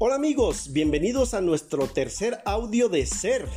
Hola 0.00 0.14
amigos, 0.14 0.72
bienvenidos 0.72 1.34
a 1.34 1.40
nuestro 1.40 1.88
tercer 1.88 2.38
audio 2.44 2.88
de 2.88 3.04
Ser, 3.04 3.48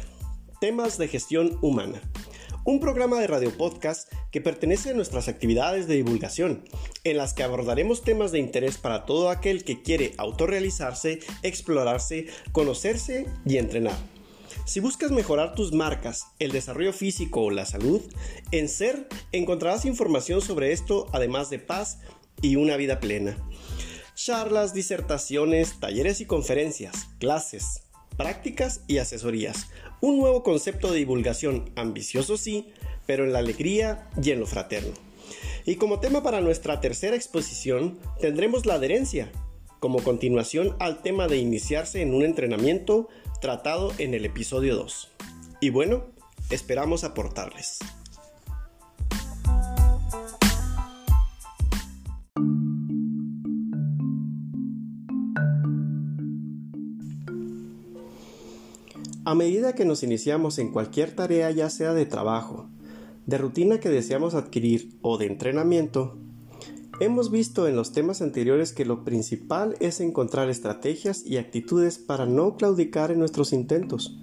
temas 0.59 0.97
de 0.97 1.07
gestión 1.07 1.59
humana. 1.61 2.01
Un 2.65 2.79
programa 2.79 3.19
de 3.19 3.27
radio 3.27 3.55
podcast 3.55 4.11
que 4.31 4.41
pertenece 4.41 4.89
a 4.89 4.93
nuestras 4.95 5.27
actividades 5.27 5.87
de 5.87 5.97
divulgación, 5.97 6.63
en 7.03 7.17
las 7.17 7.35
que 7.35 7.43
abordaremos 7.43 8.01
temas 8.01 8.31
de 8.31 8.39
interés 8.39 8.79
para 8.79 9.05
todo 9.05 9.29
aquel 9.29 9.63
que 9.63 9.83
quiere 9.83 10.15
autorrealizarse, 10.17 11.19
explorarse, 11.43 12.25
conocerse 12.51 13.27
y 13.45 13.57
entrenar. 13.57 13.99
Si 14.65 14.79
buscas 14.79 15.11
mejorar 15.11 15.53
tus 15.53 15.73
marcas, 15.73 16.25
el 16.39 16.51
desarrollo 16.51 16.91
físico 16.91 17.41
o 17.41 17.51
la 17.51 17.67
salud, 17.67 18.01
en 18.51 18.67
Ser 18.67 19.07
encontrarás 19.31 19.85
información 19.85 20.41
sobre 20.41 20.71
esto, 20.71 21.05
además 21.13 21.51
de 21.51 21.59
paz 21.59 21.99
y 22.41 22.55
una 22.55 22.77
vida 22.77 22.99
plena. 22.99 23.37
Charlas, 24.15 24.73
disertaciones, 24.73 25.79
talleres 25.79 26.21
y 26.21 26.25
conferencias, 26.25 27.09
clases, 27.19 27.83
prácticas 28.17 28.81
y 28.87 28.97
asesorías. 28.97 29.67
Un 30.01 30.19
nuevo 30.19 30.43
concepto 30.43 30.91
de 30.91 30.99
divulgación, 30.99 31.71
ambicioso 31.75 32.37
sí, 32.37 32.73
pero 33.05 33.23
en 33.23 33.33
la 33.33 33.39
alegría 33.39 34.09
y 34.21 34.31
en 34.31 34.39
lo 34.39 34.47
fraterno. 34.47 34.93
Y 35.65 35.75
como 35.75 35.99
tema 35.99 36.23
para 36.23 36.41
nuestra 36.41 36.81
tercera 36.81 37.15
exposición 37.15 37.99
tendremos 38.19 38.65
la 38.65 38.75
adherencia, 38.75 39.31
como 39.79 40.03
continuación 40.03 40.75
al 40.79 41.01
tema 41.01 41.27
de 41.27 41.37
iniciarse 41.37 42.01
en 42.01 42.13
un 42.13 42.23
entrenamiento 42.23 43.09
tratado 43.41 43.91
en 43.97 44.13
el 44.13 44.25
episodio 44.25 44.75
2. 44.75 45.09
Y 45.61 45.69
bueno, 45.69 46.05
esperamos 46.49 47.03
aportarles. 47.03 47.79
A 59.31 59.33
medida 59.33 59.75
que 59.75 59.85
nos 59.85 60.03
iniciamos 60.03 60.59
en 60.59 60.73
cualquier 60.73 61.15
tarea, 61.15 61.49
ya 61.51 61.69
sea 61.69 61.93
de 61.93 62.05
trabajo, 62.05 62.67
de 63.25 63.37
rutina 63.37 63.79
que 63.79 63.87
deseamos 63.87 64.35
adquirir 64.35 64.97
o 65.01 65.17
de 65.17 65.25
entrenamiento, 65.27 66.17
hemos 66.99 67.31
visto 67.31 67.65
en 67.65 67.77
los 67.77 67.93
temas 67.93 68.21
anteriores 68.21 68.73
que 68.73 68.83
lo 68.83 69.05
principal 69.05 69.77
es 69.79 70.01
encontrar 70.01 70.49
estrategias 70.49 71.25
y 71.25 71.37
actitudes 71.37 71.97
para 71.97 72.25
no 72.25 72.57
claudicar 72.57 73.09
en 73.09 73.19
nuestros 73.19 73.53
intentos. 73.53 74.19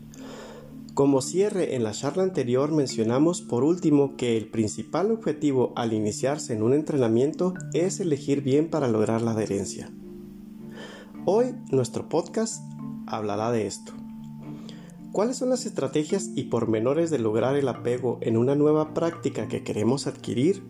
Como 0.92 1.22
cierre 1.22 1.74
en 1.74 1.84
la 1.84 1.92
charla 1.92 2.22
anterior 2.22 2.70
mencionamos 2.70 3.40
por 3.40 3.64
último 3.64 4.14
que 4.14 4.36
el 4.36 4.50
principal 4.50 5.10
objetivo 5.10 5.72
al 5.74 5.94
iniciarse 5.94 6.52
en 6.52 6.62
un 6.62 6.74
entrenamiento 6.74 7.54
es 7.72 8.00
elegir 8.00 8.42
bien 8.42 8.68
para 8.68 8.88
lograr 8.88 9.22
la 9.22 9.30
adherencia. 9.30 9.90
Hoy 11.24 11.54
nuestro 11.70 12.10
podcast 12.10 12.62
hablará 13.06 13.50
de 13.52 13.66
esto. 13.66 13.94
¿Cuáles 15.12 15.36
son 15.36 15.48
las 15.48 15.64
estrategias 15.64 16.30
y 16.34 16.44
pormenores 16.44 17.10
de 17.10 17.18
lograr 17.18 17.56
el 17.56 17.68
apego 17.68 18.18
en 18.20 18.36
una 18.36 18.54
nueva 18.54 18.92
práctica 18.92 19.48
que 19.48 19.64
queremos 19.64 20.06
adquirir? 20.06 20.62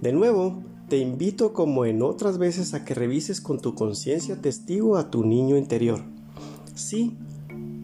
De 0.00 0.12
nuevo, 0.12 0.62
te 0.88 0.98
invito 0.98 1.52
como 1.52 1.84
en 1.84 2.02
otras 2.02 2.38
veces 2.38 2.72
a 2.72 2.84
que 2.84 2.94
revises 2.94 3.40
con 3.40 3.60
tu 3.60 3.74
conciencia 3.74 4.40
testigo 4.40 4.96
a 4.96 5.10
tu 5.10 5.24
niño 5.24 5.56
interior. 5.56 6.04
Sí, 6.74 7.16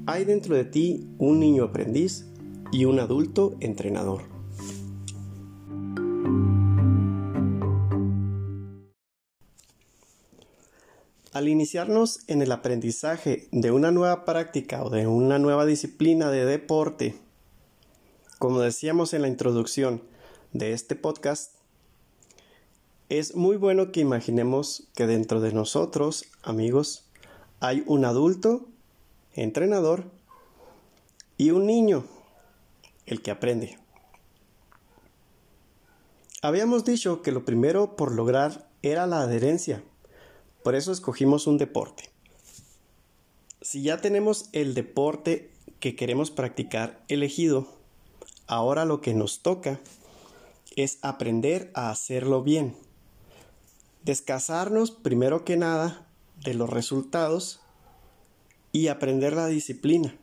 hay 0.06 0.24
dentro 0.24 0.54
de 0.54 0.64
ti 0.64 1.08
un 1.18 1.40
niño 1.40 1.64
aprendiz 1.64 2.26
y 2.70 2.84
un 2.84 3.00
adulto 3.00 3.54
entrenador. 3.58 4.31
Al 11.32 11.48
iniciarnos 11.48 12.20
en 12.26 12.42
el 12.42 12.52
aprendizaje 12.52 13.48
de 13.52 13.70
una 13.70 13.90
nueva 13.90 14.26
práctica 14.26 14.84
o 14.84 14.90
de 14.90 15.06
una 15.06 15.38
nueva 15.38 15.64
disciplina 15.64 16.30
de 16.30 16.44
deporte, 16.44 17.14
como 18.38 18.60
decíamos 18.60 19.14
en 19.14 19.22
la 19.22 19.28
introducción 19.28 20.02
de 20.52 20.74
este 20.74 20.94
podcast, 20.94 21.54
es 23.08 23.34
muy 23.34 23.56
bueno 23.56 23.92
que 23.92 24.00
imaginemos 24.00 24.88
que 24.94 25.06
dentro 25.06 25.40
de 25.40 25.54
nosotros, 25.54 26.26
amigos, 26.42 27.06
hay 27.60 27.82
un 27.86 28.04
adulto, 28.04 28.68
entrenador, 29.32 30.10
y 31.38 31.50
un 31.50 31.64
niño, 31.64 32.04
el 33.06 33.22
que 33.22 33.30
aprende. 33.30 33.78
Habíamos 36.42 36.84
dicho 36.84 37.22
que 37.22 37.32
lo 37.32 37.46
primero 37.46 37.96
por 37.96 38.12
lograr 38.12 38.68
era 38.82 39.06
la 39.06 39.22
adherencia 39.22 39.82
por 40.62 40.74
eso 40.74 40.92
escogimos 40.92 41.46
un 41.46 41.58
deporte. 41.58 42.10
Si 43.60 43.82
ya 43.82 44.00
tenemos 44.00 44.48
el 44.52 44.74
deporte 44.74 45.50
que 45.80 45.94
queremos 45.96 46.30
practicar 46.30 47.02
elegido, 47.08 47.68
ahora 48.46 48.84
lo 48.84 49.00
que 49.00 49.14
nos 49.14 49.40
toca 49.40 49.80
es 50.76 50.98
aprender 51.02 51.70
a 51.74 51.90
hacerlo 51.90 52.42
bien. 52.42 52.76
Descasarnos 54.04 54.90
primero 54.90 55.44
que 55.44 55.56
nada 55.56 56.06
de 56.42 56.54
los 56.54 56.70
resultados 56.70 57.60
y 58.72 58.88
aprender 58.88 59.34
la 59.34 59.46
disciplina. 59.46 60.16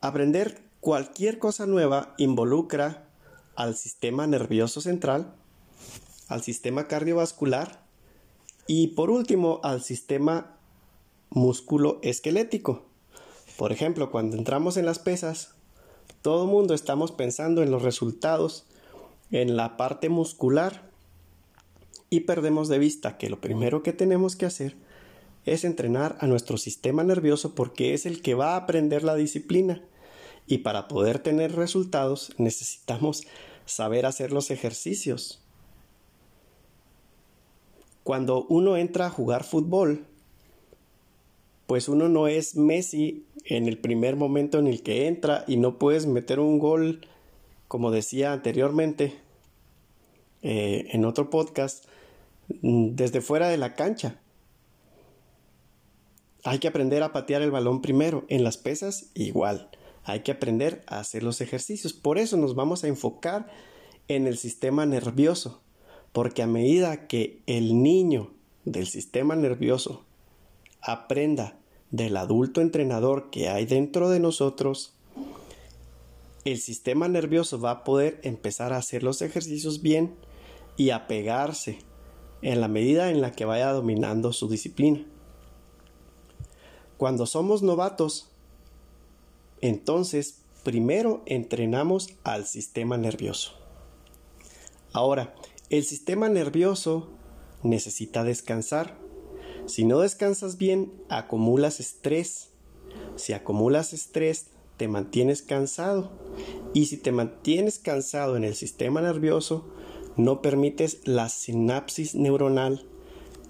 Aprender 0.00 0.62
cualquier 0.80 1.38
cosa 1.38 1.66
nueva 1.66 2.14
involucra 2.18 3.08
al 3.56 3.74
sistema 3.76 4.26
nervioso 4.26 4.80
central, 4.80 5.34
al 6.28 6.42
sistema 6.42 6.86
cardiovascular 6.86 7.87
y 8.68 8.88
por 8.88 9.10
último, 9.10 9.60
al 9.64 9.82
sistema 9.82 10.58
músculo-esquelético. 11.30 12.84
Por 13.56 13.72
ejemplo, 13.72 14.10
cuando 14.10 14.36
entramos 14.36 14.76
en 14.76 14.86
las 14.86 14.98
pesas, 14.98 15.54
todo 16.22 16.44
el 16.44 16.50
mundo 16.50 16.74
estamos 16.74 17.10
pensando 17.10 17.62
en 17.62 17.70
los 17.70 17.82
resultados 17.82 18.66
en 19.30 19.56
la 19.56 19.76
parte 19.76 20.10
muscular 20.10 20.90
y 22.10 22.20
perdemos 22.20 22.68
de 22.68 22.78
vista 22.78 23.18
que 23.18 23.30
lo 23.30 23.40
primero 23.40 23.82
que 23.82 23.92
tenemos 23.92 24.36
que 24.36 24.46
hacer 24.46 24.76
es 25.44 25.64
entrenar 25.64 26.18
a 26.20 26.26
nuestro 26.26 26.58
sistema 26.58 27.04
nervioso 27.04 27.54
porque 27.54 27.94
es 27.94 28.04
el 28.04 28.20
que 28.20 28.34
va 28.34 28.52
a 28.52 28.56
aprender 28.56 29.02
la 29.02 29.14
disciplina 29.14 29.82
y 30.46 30.58
para 30.58 30.88
poder 30.88 31.18
tener 31.18 31.56
resultados 31.56 32.32
necesitamos 32.36 33.24
saber 33.64 34.06
hacer 34.06 34.32
los 34.32 34.50
ejercicios. 34.50 35.42
Cuando 38.08 38.46
uno 38.48 38.78
entra 38.78 39.04
a 39.04 39.10
jugar 39.10 39.44
fútbol, 39.44 40.06
pues 41.66 41.90
uno 41.90 42.08
no 42.08 42.26
es 42.26 42.56
Messi 42.56 43.26
en 43.44 43.68
el 43.68 43.76
primer 43.76 44.16
momento 44.16 44.58
en 44.58 44.66
el 44.66 44.82
que 44.82 45.08
entra 45.08 45.44
y 45.46 45.58
no 45.58 45.78
puedes 45.78 46.06
meter 46.06 46.40
un 46.40 46.58
gol, 46.58 47.06
como 47.68 47.90
decía 47.90 48.32
anteriormente 48.32 49.12
eh, 50.40 50.86
en 50.92 51.04
otro 51.04 51.28
podcast, 51.28 51.84
mm, 52.62 52.94
desde 52.94 53.20
fuera 53.20 53.48
de 53.50 53.58
la 53.58 53.74
cancha. 53.74 54.18
Hay 56.44 56.60
que 56.60 56.68
aprender 56.68 57.02
a 57.02 57.12
patear 57.12 57.42
el 57.42 57.50
balón 57.50 57.82
primero. 57.82 58.24
En 58.30 58.42
las 58.42 58.56
pesas, 58.56 59.10
igual. 59.12 59.68
Hay 60.04 60.20
que 60.20 60.32
aprender 60.32 60.82
a 60.86 61.00
hacer 61.00 61.22
los 61.22 61.42
ejercicios. 61.42 61.92
Por 61.92 62.16
eso 62.16 62.38
nos 62.38 62.54
vamos 62.54 62.84
a 62.84 62.88
enfocar 62.88 63.48
en 64.08 64.26
el 64.26 64.38
sistema 64.38 64.86
nervioso 64.86 65.60
porque 66.18 66.42
a 66.42 66.48
medida 66.48 67.06
que 67.06 67.38
el 67.46 67.80
niño 67.80 68.32
del 68.64 68.88
sistema 68.88 69.36
nervioso 69.36 70.02
aprenda 70.82 71.56
del 71.92 72.16
adulto 72.16 72.60
entrenador 72.60 73.30
que 73.30 73.48
hay 73.48 73.66
dentro 73.66 74.10
de 74.10 74.18
nosotros, 74.18 74.94
el 76.44 76.58
sistema 76.58 77.06
nervioso 77.06 77.60
va 77.60 77.70
a 77.70 77.84
poder 77.84 78.18
empezar 78.24 78.72
a 78.72 78.78
hacer 78.78 79.04
los 79.04 79.22
ejercicios 79.22 79.80
bien 79.80 80.16
y 80.76 80.90
a 80.90 81.06
pegarse 81.06 81.78
en 82.42 82.60
la 82.60 82.66
medida 82.66 83.12
en 83.12 83.20
la 83.20 83.30
que 83.30 83.44
vaya 83.44 83.70
dominando 83.70 84.32
su 84.32 84.48
disciplina. 84.48 85.06
Cuando 86.96 87.26
somos 87.26 87.62
novatos, 87.62 88.28
entonces 89.60 90.40
primero 90.64 91.22
entrenamos 91.26 92.08
al 92.24 92.44
sistema 92.44 92.96
nervioso. 92.96 93.52
Ahora, 94.92 95.32
el 95.70 95.84
sistema 95.84 96.28
nervioso 96.28 97.10
necesita 97.62 98.24
descansar. 98.24 98.96
Si 99.66 99.84
no 99.84 100.00
descansas 100.00 100.56
bien, 100.56 100.92
acumulas 101.08 101.80
estrés. 101.80 102.50
Si 103.16 103.32
acumulas 103.34 103.92
estrés, 103.92 104.46
te 104.78 104.88
mantienes 104.88 105.42
cansado. 105.42 106.10
Y 106.72 106.86
si 106.86 106.96
te 106.96 107.12
mantienes 107.12 107.78
cansado 107.78 108.36
en 108.36 108.44
el 108.44 108.54
sistema 108.54 109.02
nervioso, 109.02 109.68
no 110.16 110.40
permites 110.40 111.00
la 111.04 111.28
sinapsis 111.28 112.14
neuronal 112.14 112.86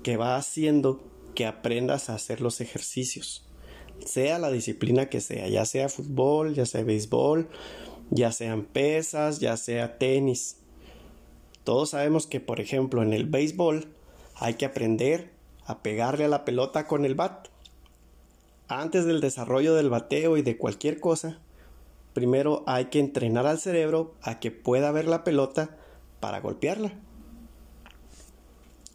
que 0.03 0.17
va 0.17 0.37
haciendo 0.37 1.03
que 1.35 1.47
aprendas 1.47 2.11
a 2.11 2.15
hacer 2.15 2.41
los 2.41 2.61
ejercicios. 2.61 3.47
Sea 4.05 4.39
la 4.39 4.51
disciplina 4.51 5.09
que 5.09 5.21
sea, 5.21 5.49
ya 5.49 5.65
sea 5.65 5.89
fútbol, 5.89 6.55
ya 6.55 6.67
sea 6.67 6.83
béisbol, 6.83 7.49
ya 8.11 8.33
sean 8.33 8.65
pesas, 8.65 9.39
ya 9.39 9.57
sea 9.57 9.99
tenis. 9.99 10.58
Todos 11.69 11.91
sabemos 11.91 12.27
que, 12.27 12.41
por 12.41 12.61
ejemplo, 12.61 13.03
en 13.03 13.13
el 13.13 13.27
béisbol 13.27 13.93
hay 14.37 14.55
que 14.55 14.65
aprender 14.65 15.31
a 15.67 15.83
pegarle 15.83 16.25
a 16.25 16.29
la 16.29 16.47
pelota 16.47 16.87
con 16.87 17.05
el 17.05 17.15
bat. 17.15 17.49
Antes 18.69 19.05
del 19.05 19.21
desarrollo 19.21 19.75
del 19.75 19.91
bateo 19.91 20.39
y 20.39 20.43
de 20.43 20.57
cualquier 20.57 20.99
cosa, 20.99 21.41
primero 22.15 22.65
hay 22.67 22.87
que 22.87 23.01
entrenar 23.01 23.47
al 23.47 23.59
cerebro 23.59 24.15
a 24.23 24.41
que 24.41 24.51
pueda 24.51 24.91
ver 24.93 25.09
la 25.09 25.25
pelota 25.25 25.77
para 26.21 26.41
golpearla. 26.41 26.95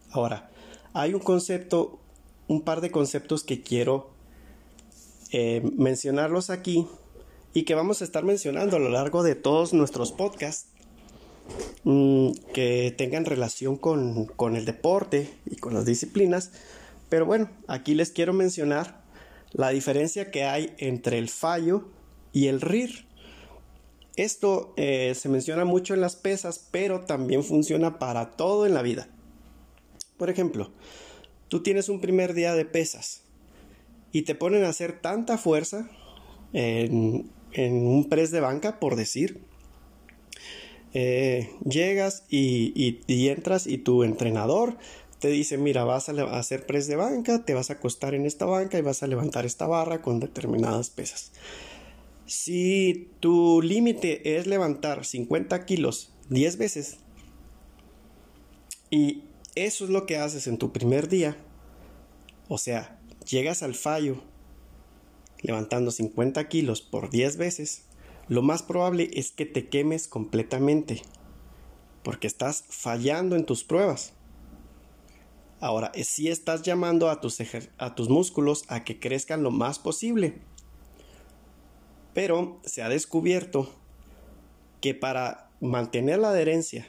Ahora, 0.09 0.49
hay 0.93 1.13
un 1.13 1.21
concepto, 1.21 1.99
un 2.47 2.63
par 2.63 2.81
de 2.81 2.89
conceptos 2.89 3.43
que 3.43 3.61
quiero 3.61 4.09
eh, 5.31 5.61
mencionarlos 5.77 6.49
aquí 6.49 6.87
y 7.53 7.65
que 7.65 7.75
vamos 7.75 8.01
a 8.01 8.05
estar 8.05 8.23
mencionando 8.23 8.77
a 8.77 8.79
lo 8.79 8.89
largo 8.89 9.21
de 9.21 9.35
todos 9.35 9.73
nuestros 9.73 10.11
podcasts 10.11 10.72
mm, 11.83 12.31
que 12.53 12.93
tengan 12.97 13.25
relación 13.25 13.77
con, 13.77 14.25
con 14.25 14.55
el 14.55 14.65
deporte 14.65 15.29
y 15.45 15.57
con 15.57 15.73
las 15.73 15.85
disciplinas. 15.85 16.51
Pero 17.09 17.25
bueno, 17.25 17.49
aquí 17.67 17.95
les 17.95 18.11
quiero 18.11 18.33
mencionar 18.33 19.03
la 19.51 19.69
diferencia 19.69 20.31
que 20.31 20.43
hay 20.45 20.73
entre 20.77 21.17
el 21.19 21.29
fallo 21.29 21.87
y 22.31 22.47
el 22.47 22.59
RIR. 22.59 23.05
Esto 24.15 24.73
eh, 24.77 25.13
se 25.15 25.29
menciona 25.29 25.65
mucho 25.65 25.93
en 25.93 26.01
las 26.01 26.15
pesas, 26.15 26.67
pero 26.71 27.01
también 27.01 27.43
funciona 27.43 27.97
para 27.97 28.31
todo 28.31 28.65
en 28.65 28.73
la 28.73 28.81
vida. 28.81 29.07
Por 30.17 30.29
ejemplo, 30.29 30.71
tú 31.47 31.63
tienes 31.63 31.89
un 31.89 31.99
primer 31.99 32.33
día 32.33 32.53
de 32.53 32.65
pesas 32.65 33.21
y 34.11 34.23
te 34.23 34.35
ponen 34.35 34.63
a 34.63 34.69
hacer 34.69 35.01
tanta 35.01 35.37
fuerza 35.37 35.89
en, 36.53 37.31
un 37.55 38.07
press 38.09 38.31
de 38.31 38.39
banca, 38.39 38.79
por 38.79 38.95
decir. 38.95 39.41
Eh, 40.93 41.49
llegas 41.65 42.23
y, 42.29 43.01
y 43.07 43.27
entras 43.29 43.65
y 43.67 43.79
tu 43.79 44.03
entrenador 44.03 44.77
te 45.23 45.29
dice, 45.29 45.57
mira, 45.57 45.85
vas 45.85 46.09
a 46.09 46.11
hacer 46.37 46.65
press 46.65 46.85
de 46.87 46.97
banca, 46.97 47.45
te 47.45 47.53
vas 47.53 47.69
a 47.69 47.75
acostar 47.75 48.13
en 48.13 48.25
esta 48.25 48.45
banca 48.45 48.77
y 48.77 48.81
vas 48.81 49.03
a 49.03 49.07
levantar 49.07 49.45
esta 49.45 49.65
barra 49.67 50.01
con 50.01 50.19
determinadas 50.19 50.89
pesas. 50.89 51.31
Si 52.25 53.09
tu 53.21 53.61
límite 53.61 54.37
es 54.37 54.47
levantar 54.47 55.05
50 55.05 55.65
kilos 55.65 56.11
10 56.29 56.57
veces 56.57 56.97
y 58.89 59.23
eso 59.55 59.85
es 59.85 59.91
lo 59.91 60.05
que 60.05 60.17
haces 60.17 60.45
en 60.47 60.57
tu 60.57 60.73
primer 60.73 61.07
día, 61.07 61.37
o 62.49 62.57
sea, 62.57 62.99
llegas 63.25 63.63
al 63.63 63.75
fallo 63.75 64.21
levantando 65.41 65.91
50 65.91 66.49
kilos 66.49 66.81
por 66.81 67.09
10 67.09 67.37
veces, 67.37 67.83
lo 68.27 68.41
más 68.41 68.63
probable 68.63 69.09
es 69.13 69.31
que 69.31 69.45
te 69.45 69.67
quemes 69.67 70.07
completamente 70.07 71.01
porque 72.03 72.27
estás 72.27 72.65
fallando 72.69 73.35
en 73.35 73.45
tus 73.45 73.63
pruebas. 73.63 74.13
Ahora, 75.59 75.91
si 76.03 76.27
estás 76.27 76.61
llamando 76.61 77.09
a 77.09 77.21
tus, 77.21 77.37
a 77.77 77.95
tus 77.95 78.09
músculos 78.09 78.65
a 78.67 78.83
que 78.83 78.99
crezcan 78.99 79.43
lo 79.43 79.51
más 79.51 79.79
posible. 79.79 80.41
Pero 82.13 82.59
se 82.65 82.83
ha 82.83 82.89
descubierto 82.89 83.73
que 84.81 84.93
para 84.93 85.49
mantener 85.61 86.19
la 86.19 86.29
adherencia 86.29 86.85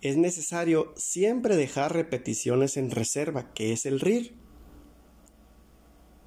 es 0.00 0.16
necesario 0.16 0.92
siempre 0.96 1.56
dejar 1.56 1.92
repeticiones 1.92 2.76
en 2.76 2.90
reserva, 2.90 3.52
que 3.52 3.72
es 3.72 3.84
el 3.86 4.00
RIR. 4.00 4.34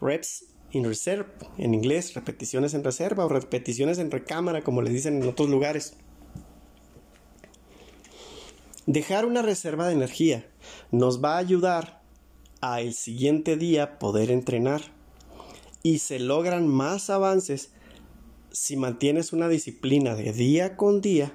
Reps 0.02 0.46
in 0.72 0.84
reserve, 0.84 1.28
en 1.58 1.74
inglés, 1.74 2.14
repeticiones 2.14 2.74
en 2.74 2.84
reserva 2.84 3.26
o 3.26 3.30
repeticiones 3.30 3.98
en 4.00 4.12
recámara, 4.12 4.64
como 4.64 4.82
le 4.82 4.90
dicen 4.90 5.22
en 5.22 5.28
otros 5.28 5.50
lugares. 5.50 5.94
Dejar 8.86 9.26
una 9.26 9.42
reserva 9.42 9.88
de 9.88 9.94
energía 9.94 10.50
nos 10.92 11.24
va 11.24 11.36
a 11.36 11.40
ayudar 11.40 12.02
a 12.62 12.82
el 12.82 12.94
siguiente 12.94 13.56
día 13.56 14.00
poder 14.00 14.32
entrenar 14.32 14.82
y 15.84 16.00
se 16.00 16.20
logran 16.20 16.68
más 16.68 17.10
avances 17.10 17.72
si 18.52 18.76
mantienes 18.78 19.32
una 19.32 19.48
disciplina 19.48 20.16
de 20.16 20.34
día 20.34 20.76
con 20.76 21.02
día 21.02 21.32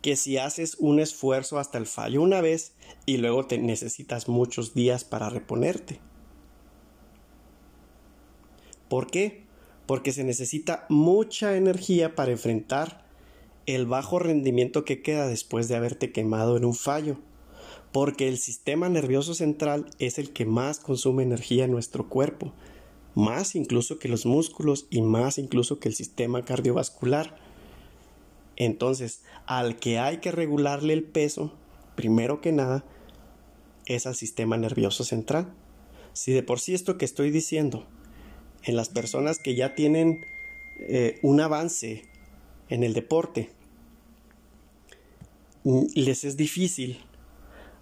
que 0.00 0.14
si 0.14 0.38
haces 0.38 0.76
un 0.78 1.00
esfuerzo 1.00 1.58
hasta 1.58 1.78
el 1.78 1.86
fallo 1.86 2.22
una 2.22 2.40
vez 2.40 2.74
y 3.06 3.16
luego 3.16 3.46
te 3.46 3.58
necesitas 3.58 4.28
muchos 4.28 4.72
días 4.72 5.02
para 5.02 5.28
reponerte. 5.28 5.98
¿Por 8.88 9.08
qué? 9.08 9.44
Porque 9.86 10.12
se 10.12 10.24
necesita 10.24 10.86
mucha 10.88 11.56
energía 11.56 12.14
para 12.14 12.32
enfrentar 12.32 13.04
el 13.66 13.86
bajo 13.86 14.18
rendimiento 14.18 14.84
que 14.84 15.02
queda 15.02 15.26
después 15.26 15.68
de 15.68 15.76
haberte 15.76 16.12
quemado 16.12 16.56
en 16.56 16.64
un 16.64 16.74
fallo, 16.74 17.18
porque 17.92 18.28
el 18.28 18.38
sistema 18.38 18.88
nervioso 18.88 19.34
central 19.34 19.86
es 19.98 20.18
el 20.18 20.32
que 20.32 20.44
más 20.46 20.78
consume 20.78 21.24
energía 21.24 21.64
en 21.64 21.72
nuestro 21.72 22.08
cuerpo, 22.08 22.52
más 23.14 23.56
incluso 23.56 23.98
que 23.98 24.08
los 24.08 24.26
músculos 24.26 24.86
y 24.90 25.02
más 25.02 25.38
incluso 25.38 25.80
que 25.80 25.88
el 25.88 25.94
sistema 25.94 26.44
cardiovascular. 26.44 27.36
Entonces, 28.56 29.22
al 29.46 29.76
que 29.78 29.98
hay 29.98 30.18
que 30.18 30.30
regularle 30.30 30.92
el 30.92 31.02
peso, 31.02 31.52
primero 31.96 32.40
que 32.40 32.52
nada, 32.52 32.84
es 33.86 34.06
al 34.06 34.14
sistema 34.14 34.56
nervioso 34.56 35.02
central. 35.04 35.52
Si 36.12 36.32
de 36.32 36.42
por 36.42 36.60
sí 36.60 36.74
esto 36.74 36.98
que 36.98 37.04
estoy 37.04 37.30
diciendo, 37.30 37.86
en 38.66 38.76
las 38.76 38.88
personas 38.88 39.38
que 39.38 39.54
ya 39.54 39.74
tienen 39.74 40.26
eh, 40.78 41.18
un 41.22 41.40
avance 41.40 42.02
en 42.68 42.82
el 42.82 42.92
deporte, 42.92 43.50
les 45.64 46.24
es 46.24 46.36
difícil. 46.36 46.98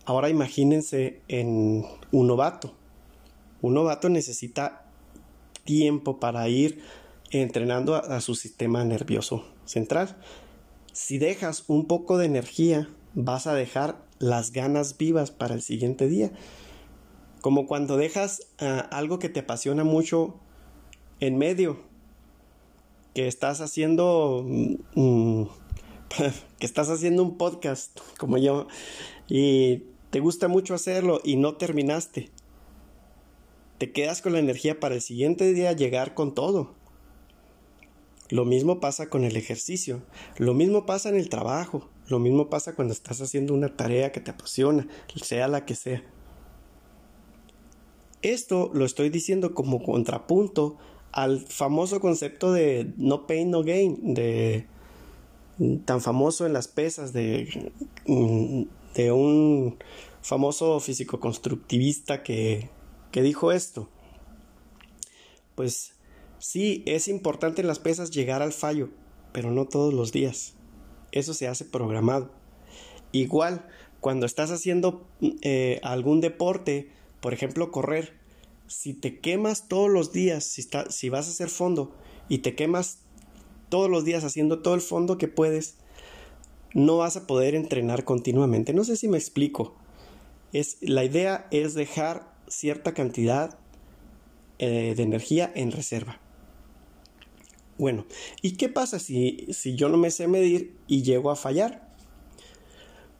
Ahora 0.04 0.28
imagínense 0.28 1.20
en 1.28 1.84
un 2.12 2.26
novato. 2.26 2.74
Un 3.62 3.74
novato 3.74 4.10
necesita 4.10 4.84
tiempo 5.64 6.20
para 6.20 6.48
ir 6.48 6.82
entrenando 7.30 7.94
a, 7.96 8.20
su 8.20 8.34
sistema 8.34 8.84
nervioso 8.84 9.44
central. 9.64 10.16
Si 10.92 11.16
dejas 11.18 11.64
un 11.66 11.86
poco 11.86 12.18
de 12.18 12.26
energía, 12.26 12.88
vas 13.14 13.46
a 13.46 13.54
dejar 13.54 14.04
las 14.18 14.52
ganas 14.52 14.98
vivas 14.98 15.30
para 15.30 15.54
el 15.54 15.62
siguiente 15.62 16.08
día. 16.08 16.30
Como 17.40 17.66
cuando 17.66 17.96
dejas 17.96 18.42
ah, 18.58 18.80
algo 18.92 19.18
que 19.18 19.30
te 19.30 19.40
apasiona 19.40 19.84
mucho 19.84 20.38
en 21.20 21.38
medio, 21.38 21.78
que 23.14 23.28
estás 23.28 23.60
haciendo 23.60 24.44
mm, 24.46 24.74
mm, 24.94 25.48
que 26.58 26.66
estás 26.66 26.90
haciendo 26.90 27.22
un 27.22 27.36
podcast 27.36 27.98
como 28.18 28.38
yo 28.38 28.66
y 29.28 29.84
te 30.10 30.20
gusta 30.20 30.48
mucho 30.48 30.74
hacerlo 30.74 31.20
y 31.24 31.36
no 31.36 31.56
terminaste. 31.56 32.30
Te 33.78 33.92
quedas 33.92 34.22
con 34.22 34.32
la 34.32 34.38
energía 34.38 34.78
para 34.78 34.94
el 34.94 35.00
siguiente 35.00 35.52
día 35.52 35.72
llegar 35.72 36.14
con 36.14 36.34
todo. 36.34 36.74
Lo 38.30 38.44
mismo 38.44 38.80
pasa 38.80 39.10
con 39.10 39.24
el 39.24 39.36
ejercicio, 39.36 40.02
lo 40.38 40.54
mismo 40.54 40.86
pasa 40.86 41.08
en 41.08 41.16
el 41.16 41.28
trabajo, 41.28 41.90
lo 42.08 42.18
mismo 42.18 42.48
pasa 42.48 42.74
cuando 42.74 42.94
estás 42.94 43.20
haciendo 43.20 43.52
una 43.52 43.76
tarea 43.76 44.12
que 44.12 44.20
te 44.20 44.30
apasiona, 44.30 44.88
sea 45.16 45.46
la 45.46 45.66
que 45.66 45.74
sea. 45.74 46.02
Esto 48.22 48.70
lo 48.72 48.86
estoy 48.86 49.10
diciendo 49.10 49.52
como 49.52 49.82
contrapunto 49.82 50.78
al 51.14 51.38
famoso 51.38 52.00
concepto 52.00 52.52
de 52.52 52.92
no 52.96 53.28
pain, 53.28 53.48
no 53.48 53.62
gain, 53.62 54.14
de 54.14 54.66
tan 55.84 56.00
famoso 56.00 56.44
en 56.44 56.52
las 56.52 56.66
pesas 56.66 57.12
de, 57.12 57.70
de 58.94 59.12
un 59.12 59.78
famoso 60.22 60.80
físico 60.80 61.20
constructivista 61.20 62.24
que, 62.24 62.68
que 63.12 63.22
dijo 63.22 63.52
esto. 63.52 63.88
Pues 65.54 65.94
sí, 66.38 66.82
es 66.84 67.06
importante 67.06 67.60
en 67.60 67.68
las 67.68 67.78
pesas 67.78 68.10
llegar 68.10 68.42
al 68.42 68.52
fallo, 68.52 68.90
pero 69.32 69.52
no 69.52 69.66
todos 69.66 69.94
los 69.94 70.10
días. 70.10 70.54
Eso 71.12 71.32
se 71.32 71.46
hace 71.46 71.64
programado. 71.64 72.32
Igual, 73.12 73.68
cuando 74.00 74.26
estás 74.26 74.50
haciendo 74.50 75.06
eh, 75.42 75.78
algún 75.84 76.20
deporte, 76.20 76.90
por 77.20 77.32
ejemplo, 77.32 77.70
correr, 77.70 78.18
si 78.66 78.94
te 78.94 79.20
quemas 79.20 79.68
todos 79.68 79.90
los 79.90 80.12
días, 80.12 80.44
si, 80.44 80.66
si 80.90 81.08
vas 81.08 81.26
a 81.26 81.30
hacer 81.30 81.48
fondo 81.48 81.94
y 82.28 82.38
te 82.38 82.54
quemas 82.54 82.98
todos 83.68 83.90
los 83.90 84.04
días 84.04 84.24
haciendo 84.24 84.60
todo 84.60 84.74
el 84.74 84.80
fondo 84.80 85.18
que 85.18 85.28
puedes, 85.28 85.76
no 86.74 86.98
vas 86.98 87.16
a 87.16 87.26
poder 87.26 87.54
entrenar 87.54 88.04
continuamente. 88.04 88.74
No 88.74 88.84
sé 88.84 88.96
si 88.96 89.08
me 89.08 89.18
explico. 89.18 89.74
Es, 90.52 90.78
la 90.80 91.04
idea 91.04 91.46
es 91.50 91.74
dejar 91.74 92.32
cierta 92.48 92.94
cantidad 92.94 93.58
eh, 94.58 94.94
de 94.96 95.02
energía 95.02 95.50
en 95.54 95.72
reserva. 95.72 96.20
Bueno, 97.76 98.06
¿y 98.40 98.52
qué 98.52 98.68
pasa 98.68 98.98
si, 99.00 99.48
si 99.52 99.74
yo 99.74 99.88
no 99.88 99.96
me 99.96 100.10
sé 100.10 100.28
medir 100.28 100.76
y 100.86 101.02
llego 101.02 101.30
a 101.30 101.36
fallar? 101.36 101.93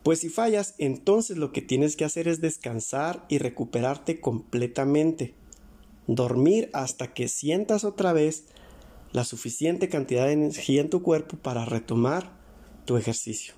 Pues 0.05 0.19
si 0.19 0.29
fallas, 0.29 0.75
entonces 0.77 1.35
lo 1.35 1.51
que 1.51 1.63
tienes 1.63 1.95
que 1.95 2.05
hacer 2.05 2.27
es 2.27 2.39
descansar 2.39 3.25
y 3.27 3.39
recuperarte 3.39 4.21
completamente. 4.21 5.33
Dormir 6.05 6.69
hasta 6.73 7.11
que 7.15 7.27
sientas 7.27 7.83
otra 7.83 8.13
vez 8.13 8.45
la 9.13 9.23
suficiente 9.23 9.89
cantidad 9.89 10.27
de 10.27 10.33
energía 10.33 10.81
en 10.81 10.91
tu 10.91 11.01
cuerpo 11.01 11.37
para 11.37 11.65
retomar 11.65 12.37
tu 12.85 12.97
ejercicio. 12.97 13.55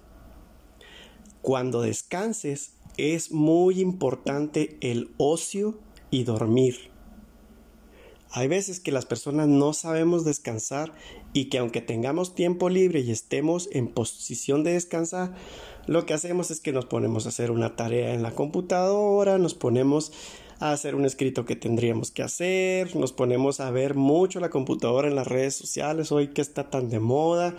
Cuando 1.41 1.81
descanses, 1.81 2.77
es 2.95 3.33
muy 3.33 3.81
importante 3.81 4.77
el 4.79 5.13
ocio 5.17 5.77
y 6.11 6.23
dormir. 6.23 6.91
Hay 8.31 8.47
veces 8.47 8.79
que 8.79 8.91
las 8.91 9.05
personas 9.05 9.47
no 9.47 9.73
sabemos 9.73 10.25
descansar 10.25 10.91
y 11.33 11.45
que 11.45 11.59
aunque 11.59 11.81
tengamos 11.81 12.35
tiempo 12.35 12.69
libre 12.69 12.99
y 12.99 13.11
estemos 13.11 13.69
en 13.71 13.87
posición 13.87 14.63
de 14.63 14.73
descansar, 14.73 15.33
lo 15.85 16.05
que 16.05 16.13
hacemos 16.13 16.51
es 16.51 16.59
que 16.59 16.73
nos 16.73 16.85
ponemos 16.85 17.25
a 17.25 17.29
hacer 17.29 17.51
una 17.51 17.75
tarea 17.75 18.13
en 18.13 18.23
la 18.23 18.31
computadora, 18.31 19.37
nos 19.37 19.53
ponemos 19.53 20.11
a 20.59 20.71
hacer 20.71 20.95
un 20.95 21.05
escrito 21.05 21.45
que 21.45 21.55
tendríamos 21.55 22.11
que 22.11 22.23
hacer, 22.23 22.95
nos 22.95 23.13
ponemos 23.13 23.59
a 23.59 23.71
ver 23.71 23.95
mucho 23.95 24.39
la 24.39 24.49
computadora 24.49 25.07
en 25.07 25.15
las 25.15 25.27
redes 25.27 25.55
sociales 25.55 26.11
hoy 26.11 26.29
que 26.29 26.41
está 26.41 26.69
tan 26.69 26.89
de 26.89 26.99
moda, 26.99 27.55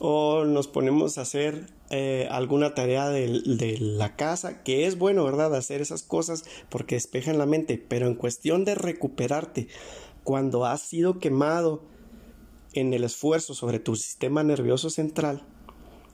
o 0.00 0.44
nos 0.44 0.66
ponemos 0.66 1.18
a 1.18 1.22
hacer 1.22 1.66
eh, 1.90 2.28
alguna 2.30 2.72
tarea 2.74 3.08
de, 3.08 3.42
de, 3.44 3.78
la 3.80 4.14
casa, 4.14 4.62
que 4.62 4.86
es 4.86 4.96
bueno, 4.96 5.24
¿verdad? 5.24 5.54
Hacer 5.56 5.80
esas 5.80 6.04
cosas 6.04 6.44
porque 6.68 6.94
despejan 6.94 7.36
la 7.36 7.46
mente, 7.46 7.78
pero 7.78 8.06
en 8.06 8.14
cuestión 8.14 8.64
de 8.64 8.76
recuperarte, 8.76 9.66
cuando 10.22 10.66
has 10.66 10.82
sido 10.82 11.18
quemado 11.18 11.82
en 12.74 12.94
el 12.94 13.02
esfuerzo 13.02 13.54
sobre 13.54 13.80
tu 13.80 13.96
sistema 13.96 14.44
nervioso 14.44 14.88
central, 14.88 15.42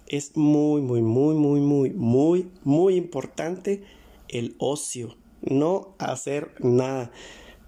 es 0.06 0.36
muy, 0.36 0.80
muy, 0.80 1.02
muy, 1.02 1.34
muy, 1.34 1.60
muy, 1.60 1.90
muy, 1.90 2.50
muy 2.64 2.96
importante 2.96 3.82
el 4.28 4.54
ocio, 4.58 5.16
no 5.42 5.94
hacer 5.98 6.54
nada, 6.60 7.10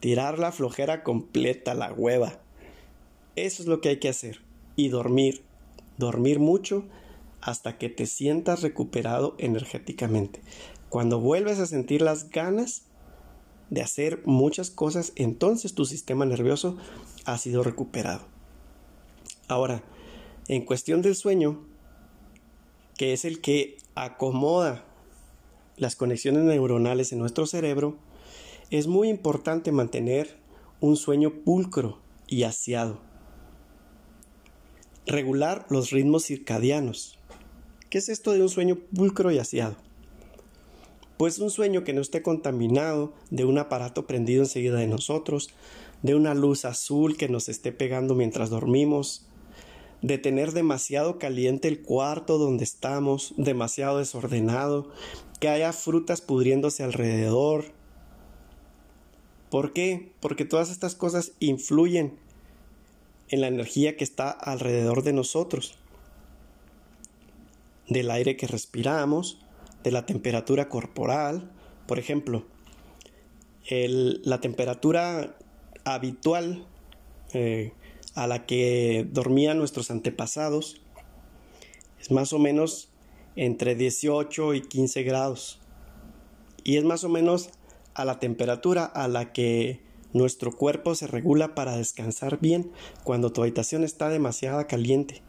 tirar 0.01 0.39
la 0.39 0.53
flojera 0.53 1.03
completa, 1.03 1.75
la 1.75 1.93
hueva. 1.93 2.41
Eso 3.37 3.63
es 3.63 3.69
lo 3.69 3.81
que 3.81 3.91
hay 3.91 3.99
que 3.99 4.09
hacer. 4.09 4.41
Y 4.77 4.89
dormir, 4.89 5.43
dormir 5.97 6.39
mucho 6.39 6.85
hasta 7.41 7.79
que 7.79 7.89
te 7.89 8.07
sientas 8.07 8.63
recuperado 8.63 9.35
energéticamente. 9.39 10.41
Cuando 10.89 11.21
vuelves 11.21 11.59
a 11.59 11.67
sentir 11.67 12.03
las 12.03 12.31
ganas 12.31 12.83
de 13.71 13.83
hacer 13.83 14.23
muchas 14.25 14.71
cosas, 14.71 15.13
entonces 15.17 15.75
tu 15.75 15.85
sistema 15.85 16.25
nervioso 16.25 16.77
ha 17.25 17.39
sido 17.39 17.63
recuperado. 17.63 18.23
Ahora, 19.47 19.83
en 20.49 20.65
cuestión 20.65 21.03
del 21.03 21.15
sueño, 21.15 21.65
que 22.97 23.13
es 23.13 23.25
el 23.25 23.41
que 23.41 23.77
acomoda 23.95 24.85
las 25.77 25.95
conexiones 25.95 26.43
neuronales 26.43 27.13
en 27.13 27.19
nuestro 27.19 27.47
cerebro, 27.47 27.99
es 28.71 28.87
muy 28.87 29.09
importante 29.09 29.73
mantener 29.73 30.39
un 30.81 30.97
sueño 30.97 31.33
pulcro 31.45 32.01
y 32.27 32.43
aseado 32.43 33.01
regular 35.09 35.67
los 35.71 35.91
ritmos 35.91 36.27
circadianos. 36.27 37.18
¿Qué 37.91 37.97
es 37.97 38.11
esto 38.11 38.33
de 38.33 38.43
un 38.43 38.51
sueño 38.51 38.77
pulcro 38.95 39.31
y 39.31 39.39
aseado? 39.39 39.77
Pues 41.17 41.39
un 41.39 41.51
sueño 41.51 41.85
que 41.85 41.95
no 41.95 42.03
esté 42.03 42.21
contaminado 42.21 43.15
de 43.31 43.47
un 43.47 43.57
aparato 43.57 44.07
prendido 44.07 44.43
enseguida 44.43 44.79
de 44.79 44.87
nosotros, 44.87 45.49
de 46.03 46.15
una 46.15 46.35
luz 46.35 46.67
azul 46.67 47.17
que 47.17 47.31
nos 47.31 47.49
esté 47.49 47.73
pegando 47.73 48.15
mientras 48.15 48.51
dormimos, 48.51 49.27
de 50.03 50.19
tener 50.19 50.53
demasiado 50.53 51.19
caliente 51.19 51.67
el 51.67 51.81
cuarto 51.81 52.37
donde 52.37 52.63
estamos, 52.63 53.33
demasiado 53.39 53.99
desordenado, 53.99 54.91
que 55.41 55.49
haya 55.49 55.73
frutas 55.73 56.21
pudriéndose 56.21 56.85
alrededor. 56.85 57.73
¿Por 59.51 59.73
qué? 59.73 60.13
Porque 60.21 60.45
todas 60.45 60.71
estas 60.71 60.95
cosas 60.95 61.33
influyen 61.41 62.19
en 63.31 63.41
la 63.41 63.49
energía 63.49 63.97
que 63.97 64.05
está 64.05 64.31
alrededor 64.31 65.03
de 65.03 65.15
nosotros, 65.15 65.79
del 67.89 68.11
aire 68.11 68.37
que 68.37 68.47
respiramos, 68.47 69.41
de 69.83 69.91
la 69.91 70.07
temperatura 70.07 70.69
corporal, 70.69 71.51
por 71.87 71.99
ejemplo, 71.99 72.45
la 73.71 74.41
temperatura 74.41 75.37
habitual 75.85 76.67
eh, 77.33 77.73
a 78.15 78.27
la 78.27 78.47
que 78.47 79.07
dormían 79.11 79.59
nuestros 79.59 79.91
antepasados 79.91 80.81
es 82.01 82.11
más 82.11 82.33
o 82.33 82.39
menos 82.39 82.91
entre 83.37 83.75
18 83.75 84.55
y 84.55 84.63
15 84.63 85.03
grados. 85.03 85.61
Y 86.65 86.77
es 86.77 86.85
más 86.85 87.05
o 87.05 87.09
menos 87.09 87.51
a 87.95 88.05
la 88.05 88.19
temperatura 88.19 88.85
a 88.85 89.09
la 89.09 89.33
que 89.33 89.81
nuestro 90.13 90.57
cuerpo 90.57 90.95
se 90.95 91.07
regula 91.07 91.55
para 91.55 91.77
descansar 91.77 92.41
bien 92.41 92.73
cuando 93.05 93.33
tu 93.33 93.43
habitación 93.43 93.85
está 93.85 94.09
demasiado 94.09 94.67
caliente 94.67 95.23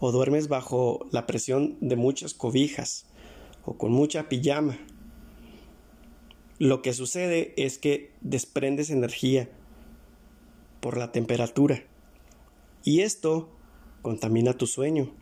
o 0.00 0.12
duermes 0.12 0.48
bajo 0.48 1.06
la 1.10 1.26
presión 1.26 1.76
de 1.80 1.96
muchas 1.96 2.34
cobijas 2.34 3.06
o 3.64 3.76
con 3.76 3.92
mucha 3.92 4.28
pijama. 4.28 4.78
Lo 6.58 6.82
que 6.82 6.92
sucede 6.92 7.54
es 7.56 7.78
que 7.78 8.12
desprendes 8.20 8.90
energía 8.90 9.48
por 10.80 10.96
la 10.96 11.12
temperatura 11.12 11.84
y 12.84 13.00
esto 13.00 13.48
contamina 14.02 14.54
tu 14.54 14.66
sueño. 14.66 15.12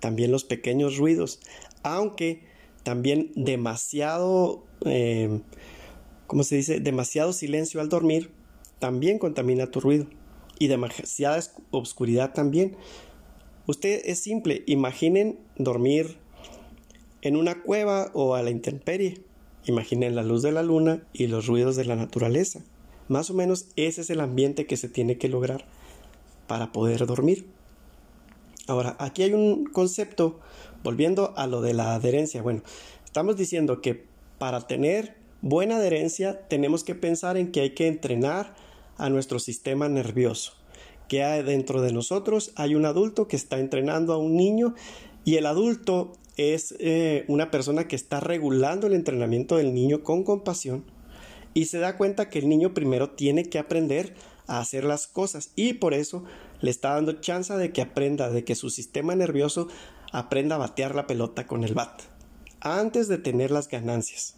También 0.00 0.32
los 0.32 0.44
pequeños 0.44 0.98
ruidos, 0.98 1.40
aunque 1.82 2.42
también 2.82 3.32
demasiado 3.36 4.64
eh, 4.84 5.40
como 6.26 6.42
se 6.42 6.56
dice, 6.56 6.80
demasiado 6.80 7.32
silencio 7.32 7.80
al 7.80 7.88
dormir 7.88 8.30
también 8.78 9.18
contamina 9.18 9.70
tu 9.70 9.80
ruido 9.80 10.06
y 10.58 10.68
demasiada 10.68 11.40
oscuridad 11.70 12.32
también. 12.32 12.76
Usted 13.66 14.02
es 14.04 14.18
simple, 14.18 14.62
imaginen 14.66 15.38
dormir 15.56 16.18
en 17.22 17.36
una 17.36 17.62
cueva 17.62 18.10
o 18.12 18.34
a 18.34 18.42
la 18.42 18.50
intemperie. 18.50 19.22
Imaginen 19.64 20.14
la 20.14 20.22
luz 20.22 20.42
de 20.42 20.52
la 20.52 20.62
luna 20.62 21.02
y 21.14 21.26
los 21.26 21.46
ruidos 21.46 21.74
de 21.74 21.86
la 21.86 21.96
naturaleza. 21.96 22.60
Más 23.08 23.30
o 23.30 23.34
menos 23.34 23.68
ese 23.76 24.02
es 24.02 24.10
el 24.10 24.20
ambiente 24.20 24.66
que 24.66 24.76
se 24.76 24.88
tiene 24.88 25.16
que 25.16 25.28
lograr 25.28 25.64
para 26.46 26.72
poder 26.72 27.06
dormir. 27.06 27.46
Ahora, 28.66 28.96
aquí 28.98 29.22
hay 29.22 29.32
un 29.32 29.64
concepto, 29.64 30.40
volviendo 30.82 31.34
a 31.36 31.46
lo 31.46 31.60
de 31.60 31.74
la 31.74 31.94
adherencia. 31.94 32.42
Bueno, 32.42 32.62
estamos 33.04 33.36
diciendo 33.36 33.80
que 33.80 34.04
para 34.38 34.66
tener 34.66 35.16
buena 35.42 35.76
adherencia, 35.76 36.46
tenemos 36.48 36.84
que 36.84 36.94
pensar 36.94 37.36
en 37.36 37.52
que 37.52 37.60
hay 37.60 37.70
que 37.70 37.88
entrenar 37.88 38.54
a 38.96 39.10
nuestro 39.10 39.38
sistema 39.38 39.88
nervioso, 39.88 40.54
que 41.08 41.22
hay 41.22 41.42
dentro 41.42 41.82
de 41.82 41.92
nosotros 41.92 42.52
hay 42.56 42.74
un 42.74 42.86
adulto 42.86 43.28
que 43.28 43.36
está 43.36 43.58
entrenando 43.58 44.12
a 44.12 44.18
un 44.18 44.36
niño 44.36 44.74
y 45.24 45.36
el 45.36 45.46
adulto 45.46 46.12
es 46.36 46.74
eh, 46.78 47.24
una 47.28 47.50
persona 47.50 47.86
que 47.86 47.96
está 47.96 48.20
regulando 48.20 48.86
el 48.86 48.94
entrenamiento 48.94 49.56
del 49.56 49.72
niño 49.74 50.02
con 50.02 50.24
compasión 50.24 50.84
y 51.54 51.66
se 51.66 51.78
da 51.78 51.96
cuenta 51.96 52.28
que 52.28 52.40
el 52.40 52.48
niño 52.48 52.74
primero 52.74 53.10
tiene 53.10 53.44
que 53.44 53.58
aprender 53.58 54.14
a 54.46 54.58
hacer 54.58 54.84
las 54.84 55.06
cosas 55.06 55.50
y 55.54 55.74
por 55.74 55.94
eso 55.94 56.24
le 56.60 56.70
está 56.70 56.94
dando 56.94 57.20
chance 57.20 57.54
de 57.54 57.72
que 57.72 57.82
aprenda, 57.82 58.30
de 58.30 58.44
que 58.44 58.54
su 58.54 58.70
sistema 58.70 59.14
nervioso 59.14 59.68
aprenda 60.12 60.56
a 60.56 60.58
batear 60.58 60.94
la 60.94 61.06
pelota 61.06 61.46
con 61.46 61.64
el 61.64 61.74
bat 61.74 62.02
antes 62.60 63.08
de 63.08 63.18
tener 63.18 63.50
las 63.50 63.68
ganancias. 63.68 64.36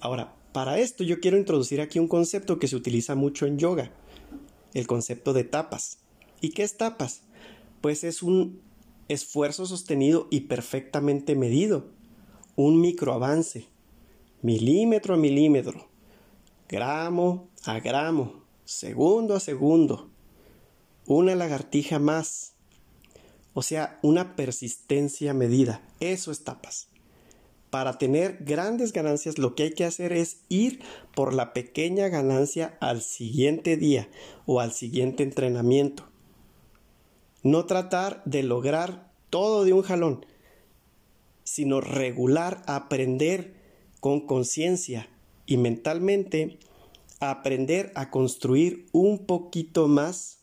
Ahora, 0.00 0.34
para 0.52 0.78
esto 0.78 1.04
yo 1.04 1.20
quiero 1.20 1.36
introducir 1.36 1.80
aquí 1.80 1.98
un 1.98 2.08
concepto 2.08 2.58
que 2.58 2.66
se 2.66 2.76
utiliza 2.76 3.14
mucho 3.14 3.46
en 3.46 3.58
yoga, 3.58 3.92
el 4.74 4.86
concepto 4.86 5.32
de 5.32 5.44
tapas. 5.44 5.98
¿Y 6.40 6.50
qué 6.50 6.62
es 6.62 6.76
tapas? 6.76 7.22
Pues 7.80 8.04
es 8.04 8.22
un 8.22 8.60
esfuerzo 9.08 9.66
sostenido 9.66 10.28
y 10.30 10.42
perfectamente 10.42 11.34
medido, 11.36 11.86
un 12.56 12.80
microavance, 12.80 13.66
milímetro 14.42 15.14
a 15.14 15.18
milímetro, 15.18 15.88
gramo 16.68 17.48
a 17.64 17.80
gramo, 17.80 18.44
segundo 18.64 19.34
a 19.34 19.40
segundo, 19.40 20.10
una 21.06 21.34
lagartija 21.34 21.98
más, 21.98 22.54
o 23.54 23.62
sea, 23.62 23.98
una 24.02 24.36
persistencia 24.36 25.34
medida. 25.34 25.82
Eso 26.00 26.30
es 26.30 26.44
tapas 26.44 26.91
para 27.72 27.96
tener 27.96 28.36
grandes 28.44 28.92
ganancias 28.92 29.38
lo 29.38 29.54
que 29.54 29.62
hay 29.62 29.70
que 29.72 29.86
hacer 29.86 30.12
es 30.12 30.42
ir 30.50 30.80
por 31.14 31.32
la 31.32 31.54
pequeña 31.54 32.08
ganancia 32.08 32.76
al 32.82 33.00
siguiente 33.00 33.78
día 33.78 34.10
o 34.44 34.60
al 34.60 34.72
siguiente 34.72 35.22
entrenamiento. 35.22 36.06
No 37.42 37.64
tratar 37.64 38.22
de 38.26 38.42
lograr 38.42 39.10
todo 39.30 39.64
de 39.64 39.72
un 39.72 39.80
jalón, 39.80 40.26
sino 41.44 41.80
regular, 41.80 42.62
aprender 42.66 43.54
con 44.00 44.20
conciencia 44.26 45.08
y 45.46 45.56
mentalmente, 45.56 46.58
aprender 47.20 47.90
a 47.94 48.10
construir 48.10 48.84
un 48.92 49.24
poquito 49.24 49.88
más 49.88 50.40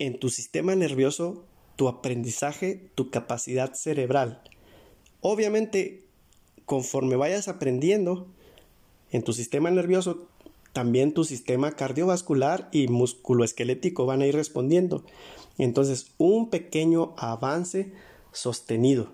en 0.00 0.18
tu 0.18 0.30
sistema 0.30 0.74
nervioso, 0.74 1.44
tu 1.76 1.86
aprendizaje, 1.86 2.90
tu 2.96 3.10
capacidad 3.10 3.72
cerebral 3.74 4.42
Obviamente, 5.26 6.04
conforme 6.66 7.16
vayas 7.16 7.48
aprendiendo 7.48 8.26
en 9.10 9.24
tu 9.24 9.32
sistema 9.32 9.70
nervioso, 9.70 10.28
también 10.74 11.14
tu 11.14 11.24
sistema 11.24 11.72
cardiovascular 11.72 12.68
y 12.72 12.88
musculoesquelético 12.88 14.04
van 14.04 14.20
a 14.20 14.26
ir 14.26 14.34
respondiendo. 14.34 15.02
Entonces, 15.56 16.12
un 16.18 16.50
pequeño 16.50 17.14
avance 17.16 17.94
sostenido. 18.32 19.12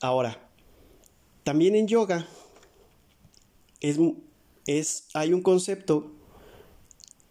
Ahora, 0.00 0.50
también 1.44 1.76
en 1.76 1.86
yoga 1.86 2.26
es, 3.80 4.00
es, 4.66 5.06
hay 5.14 5.32
un 5.32 5.42
concepto 5.42 6.10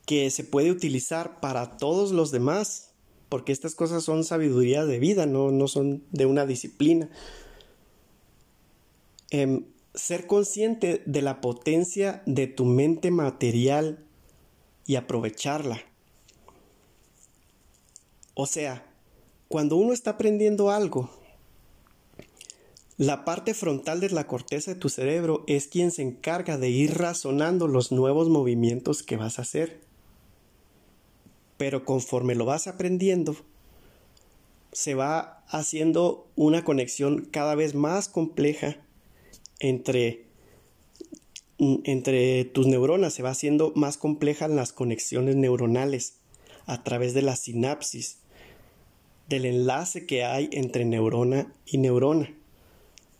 que 0.05 0.29
se 0.29 0.45
puede 0.45 0.71
utilizar 0.71 1.41
para 1.41 1.75
todos 1.75 2.13
los 2.13 2.31
demás, 2.31 2.90
porque 3.31 3.53
estas 3.53 3.75
cosas 3.75 4.03
son 4.03 4.25
sabiduría 4.25 4.85
de 4.85 4.99
vida, 4.99 5.25
no, 5.25 5.51
no 5.51 5.69
son 5.69 6.03
de 6.11 6.25
una 6.25 6.45
disciplina. 6.45 7.09
Em, 9.29 9.63
ser 9.95 10.27
consciente 10.27 11.01
de 11.05 11.21
la 11.21 11.39
potencia 11.39 12.23
de 12.25 12.47
tu 12.47 12.65
mente 12.65 13.09
material 13.09 14.03
y 14.85 14.97
aprovecharla. 14.97 15.81
O 18.33 18.47
sea, 18.47 18.85
cuando 19.47 19.77
uno 19.77 19.93
está 19.93 20.11
aprendiendo 20.11 20.69
algo, 20.69 21.09
la 22.97 23.23
parte 23.23 23.53
frontal 23.53 24.01
de 24.01 24.09
la 24.09 24.27
corteza 24.27 24.73
de 24.73 24.79
tu 24.79 24.89
cerebro 24.89 25.45
es 25.47 25.67
quien 25.67 25.91
se 25.91 26.01
encarga 26.01 26.57
de 26.57 26.69
ir 26.69 26.97
razonando 26.97 27.69
los 27.69 27.93
nuevos 27.93 28.27
movimientos 28.27 29.03
que 29.03 29.15
vas 29.15 29.39
a 29.39 29.43
hacer. 29.43 29.89
Pero 31.61 31.85
conforme 31.85 32.33
lo 32.33 32.45
vas 32.45 32.65
aprendiendo, 32.65 33.35
se 34.71 34.95
va 34.95 35.43
haciendo 35.47 36.27
una 36.35 36.63
conexión 36.63 37.25
cada 37.25 37.53
vez 37.53 37.75
más 37.75 38.09
compleja 38.09 38.77
entre, 39.59 40.25
entre 41.59 42.45
tus 42.45 42.65
neuronas, 42.65 43.13
se 43.13 43.21
va 43.21 43.29
haciendo 43.29 43.73
más 43.75 43.97
complejas 43.97 44.49
las 44.49 44.73
conexiones 44.73 45.35
neuronales 45.35 46.15
a 46.65 46.83
través 46.83 47.13
de 47.13 47.21
la 47.21 47.35
sinapsis, 47.35 48.17
del 49.29 49.45
enlace 49.45 50.07
que 50.07 50.23
hay 50.23 50.49
entre 50.53 50.83
neurona 50.83 51.53
y 51.67 51.77
neurona. 51.77 52.33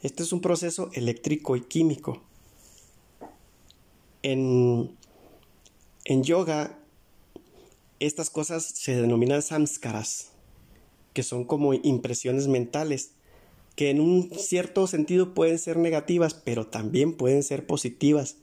Este 0.01 0.23
es 0.23 0.33
un 0.33 0.41
proceso 0.41 0.89
eléctrico 0.93 1.55
y 1.57 1.61
químico. 1.61 2.23
En, 4.23 4.97
en 6.05 6.23
yoga, 6.23 6.80
estas 8.01 8.31
cosas 8.31 8.65
se 8.65 8.99
denominan 8.99 9.41
samskaras, 9.41 10.31
que 11.13 11.23
son 11.23 11.45
como 11.45 11.73
impresiones 11.73 12.47
mentales 12.47 13.11
que 13.75 13.89
en 13.89 14.01
un 14.01 14.31
cierto 14.31 14.85
sentido 14.87 15.33
pueden 15.33 15.57
ser 15.57 15.77
negativas, 15.77 16.33
pero 16.33 16.67
también 16.67 17.13
pueden 17.13 17.43
ser 17.43 17.65
positivas. 17.65 18.37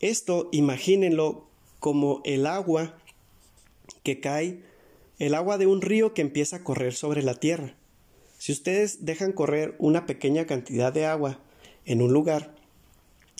Esto 0.00 0.48
imagínenlo 0.52 1.48
como 1.80 2.20
el 2.24 2.46
agua 2.46 2.96
que 4.02 4.20
cae, 4.20 4.62
el 5.18 5.34
agua 5.34 5.58
de 5.58 5.66
un 5.66 5.80
río 5.80 6.14
que 6.14 6.22
empieza 6.22 6.56
a 6.56 6.64
correr 6.64 6.94
sobre 6.94 7.22
la 7.22 7.34
tierra. 7.34 7.74
Si 8.38 8.52
ustedes 8.52 9.04
dejan 9.04 9.32
correr 9.32 9.76
una 9.78 10.06
pequeña 10.06 10.46
cantidad 10.46 10.92
de 10.92 11.06
agua 11.06 11.40
en 11.84 12.02
un 12.02 12.12
lugar, 12.12 12.54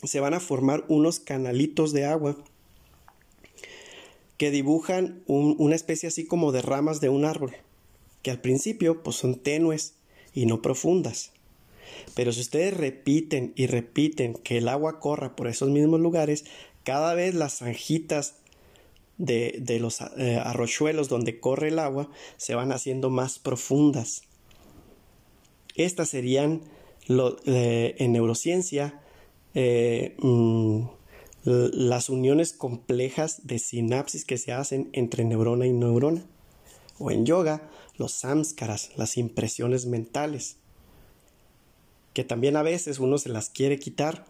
se 0.05 0.21
van 0.21 0.35
a 0.35 0.41
formar 0.41 0.85
unos 0.89 1.21
canalitos 1.21 1.93
de 1.93 2.07
agua 2.07 2.43
que 4.43 4.51
dibujan 4.51 5.23
una 5.29 5.77
especie 5.77 6.09
así 6.09 6.27
como 6.27 6.51
de 6.51 6.63
ramas 6.63 7.01
de 7.01 7.09
un 7.09 7.25
árbol, 7.25 7.53
que 8.23 8.33
al 8.33 8.41
principio 8.41 9.01
pues 9.05 9.15
son 9.15 9.37
tenues, 9.37 9.95
y 10.35 10.47
no 10.47 10.61
profundas. 10.61 11.31
Pero 12.17 12.33
si 12.33 12.41
ustedes 12.41 12.77
repiten 12.77 13.53
y 13.55 13.69
repiten 13.69 14.35
que 14.35 14.59
el 14.59 14.67
agua 14.67 14.99
corra 14.99 15.37
por 15.37 15.47
esos 15.47 15.71
mismos 15.71 16.01
lugares, 16.01 16.45
cada 16.83 17.15
vez 17.15 17.37
las 17.37 17.59
zanjitas 17.59 18.35
de, 19.17 19.79
los 19.81 20.01
eh, 20.01 20.41
arrochuelos 20.43 21.09
donde 21.09 21.39
corre 21.39 21.69
el 21.69 21.79
agua 21.79 22.11
se 22.37 22.57
van 22.57 22.73
haciendo 22.73 23.11
más 23.11 23.39
profundas. 23.39 24.23
Estas 25.77 26.09
serían 26.09 26.63
eh, 27.47 27.95
en 27.97 28.11
neurociencia 28.11 29.01
eh, 29.55 30.17
mm, 30.19 30.87
las 31.45 32.09
uniones 32.09 32.53
complejas 32.53 33.47
de 33.47 33.59
sinapsis 33.59 34.25
que 34.25 34.39
se 34.39 34.53
hacen 34.53 34.91
entre 34.93 35.25
neurona 35.25 35.67
y 35.67 35.73
neurona. 35.73 36.25
O 36.99 37.11
en 37.11 37.27
yoga, 37.27 37.69
los 37.97 38.13
samskaras, 38.13 38.91
las 38.97 39.17
impresiones 39.17 39.87
mentales, 39.87 40.57
que 42.15 42.25
también 42.25 42.57
a 42.57 42.63
veces 42.63 42.99
uno 42.99 43.19
se 43.19 43.31
las 43.31 43.49
quiere 43.49 43.79
quitar 43.79 44.25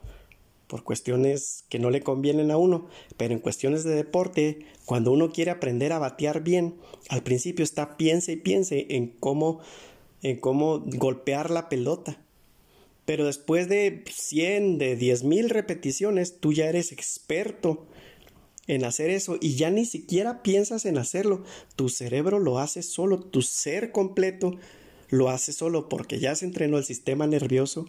por 0.69 0.85
cuestiones 0.85 1.65
que 1.69 1.79
no 1.79 1.91
le 1.91 2.01
convienen 2.01 2.51
a 2.51 2.57
uno, 2.57 2.87
pero 3.19 3.35
en 3.35 3.41
cuestiones 3.41 3.85
de 3.85 3.95
deporte, 3.95 4.61
cuando 4.87 5.13
uno 5.13 5.31
quiere 5.31 5.51
aprender 5.51 5.93
a 5.93 5.99
batear 5.99 6.43
bien, 6.43 6.77
al 7.11 7.23
principio 7.23 7.63
está 7.63 7.99
piense 7.99 8.33
y 8.33 8.37
piense 8.37 8.87
en 8.89 9.09
cómo 9.09 9.61
en 10.23 10.39
cómo 10.39 10.81
golpear 10.85 11.51
la 11.51 11.69
pelota. 11.69 12.17
Pero 13.05 13.27
después 13.27 13.69
de 13.69 14.05
100, 14.09 14.79
de 14.79 14.97
10 14.97 15.25
mil 15.25 15.51
repeticiones, 15.51 16.39
tú 16.39 16.53
ya 16.53 16.67
eres 16.67 16.93
experto 16.93 17.87
en 18.67 18.85
hacer 18.85 19.11
eso 19.11 19.37
y 19.41 19.57
ya 19.57 19.71
ni 19.71 19.85
siquiera 19.85 20.43
piensas 20.43 20.85
en 20.85 20.99
hacerlo. 20.99 21.43
Tu 21.77 21.89
cerebro 21.89 22.39
lo 22.39 22.59
hace 22.59 22.83
solo, 22.83 23.21
tu 23.21 23.43
ser 23.43 23.93
completo 23.93 24.57
lo 25.09 25.29
hace 25.29 25.53
solo 25.53 25.89
porque 25.91 26.19
ya 26.21 26.35
se 26.35 26.47
entrenó 26.47 26.79
el 26.79 26.85
sistema 26.85 27.27
nervioso, 27.27 27.87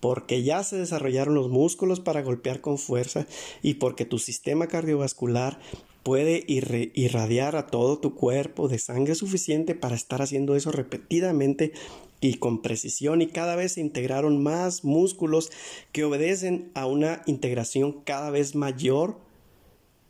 porque 0.00 0.42
ya 0.42 0.64
se 0.64 0.76
desarrollaron 0.76 1.34
los 1.34 1.50
músculos 1.50 2.00
para 2.00 2.22
golpear 2.22 2.62
con 2.62 2.78
fuerza 2.78 3.26
y 3.62 3.74
porque 3.74 4.06
tu 4.06 4.18
sistema 4.18 4.66
cardiovascular 4.66 5.58
puede 6.04 6.44
irradiar 6.46 7.56
a 7.56 7.66
todo 7.66 7.98
tu 7.98 8.14
cuerpo 8.14 8.68
de 8.68 8.78
sangre 8.78 9.14
suficiente 9.14 9.74
para 9.74 9.96
estar 9.96 10.20
haciendo 10.22 10.54
eso 10.54 10.70
repetidamente 10.70 11.72
y 12.20 12.34
con 12.34 12.62
precisión 12.62 13.22
y 13.22 13.26
cada 13.26 13.56
vez 13.56 13.72
se 13.72 13.80
integraron 13.80 14.42
más 14.42 14.84
músculos 14.84 15.50
que 15.92 16.04
obedecen 16.04 16.70
a 16.74 16.86
una 16.86 17.22
integración 17.26 18.02
cada 18.04 18.30
vez 18.30 18.54
mayor 18.54 19.18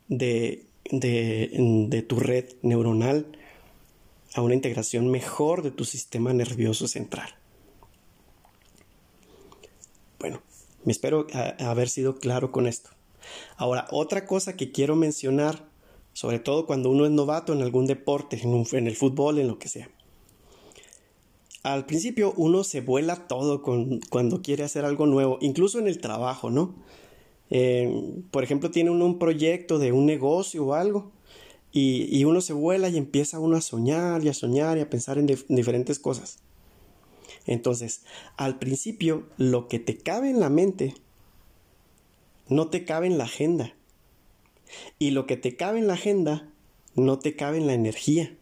de, 0.09 0.65
de, 0.91 2.05
tu 2.07 2.19
red 2.19 2.45
neuronal 2.61 3.25
a 4.33 4.41
una 4.41 4.53
integración 4.53 5.09
mejor 5.09 5.63
de 5.63 5.71
tu 5.71 5.85
sistema 5.85 6.33
nervioso 6.33 6.89
central. 6.89 7.35
Bueno, 10.19 10.41
me 10.83 10.91
espero 10.91 11.25
haber 11.59 11.87
sido 11.87 12.17
claro 12.17 12.51
con 12.51 12.67
esto. 12.67 12.89
Ahora, 13.55 13.87
otra 13.91 14.25
cosa 14.25 14.55
que 14.55 14.71
quiero 14.71 14.95
mencionar, 14.95 15.65
sobre 16.15 16.39
todo 16.39 16.65
cuando 16.65 16.89
uno 16.89 17.03
es 17.05 17.11
novato 17.11 17.51
en 17.51 17.61
algún 17.61 17.87
deporte, 17.87 18.39
en, 18.41 18.87
el 18.87 18.95
fútbol, 18.95 19.37
en 19.37 19.49
lo 19.49 19.59
que 19.59 19.67
sea. 19.67 19.89
Al 21.61 21.85
principio 21.85 22.33
uno 22.37 22.63
se 22.63 22.79
vuela 22.79 23.27
todo 23.27 23.61
con, 23.61 23.99
cuando 24.09 24.41
quiere 24.41 24.63
hacer 24.63 24.85
algo 24.85 25.07
nuevo, 25.07 25.37
incluso 25.41 25.77
en 25.77 25.87
el 25.87 25.99
trabajo, 25.99 26.49
¿no? 26.49 26.73
Eh, 27.49 28.23
por 28.31 28.45
ejemplo, 28.45 28.71
tiene 28.71 28.91
uno 28.91 29.05
un 29.05 29.19
proyecto 29.19 29.77
de 29.77 29.91
un 29.91 30.05
negocio 30.05 30.65
o 30.65 30.73
algo 30.73 31.11
y, 31.73 32.23
uno 32.23 32.39
se 32.39 32.53
vuela 32.53 32.87
y 32.87 32.95
empieza 32.95 33.39
uno 33.39 33.57
a 33.57 33.61
soñar 33.61 34.23
y 34.23 34.29
a 34.29 34.33
soñar 34.33 34.77
y 34.77 34.81
a 34.81 34.89
pensar 34.89 35.17
en 35.17 35.27
diferentes 35.49 35.99
cosas. 35.99 36.39
Entonces, 37.45 38.03
al 38.37 38.57
principio, 38.57 39.25
lo 39.35 39.67
que 39.67 39.79
te 39.79 39.97
cabe 39.97 40.29
en 40.29 40.39
la 40.39 40.49
mente 40.49 40.95
no 42.47 42.69
te 42.69 42.85
cabe 42.85 43.07
en 43.07 43.17
la 43.17 43.25
agenda. 43.25 43.75
Y 44.99 45.11
lo 45.11 45.25
que 45.25 45.37
te 45.37 45.55
cabe 45.55 45.79
en 45.79 45.87
la 45.87 45.93
agenda 45.93 46.49
no 46.95 47.19
te 47.19 47.35
cabe 47.35 47.57
en 47.57 47.67
la 47.67 47.73
energía. 47.73 48.35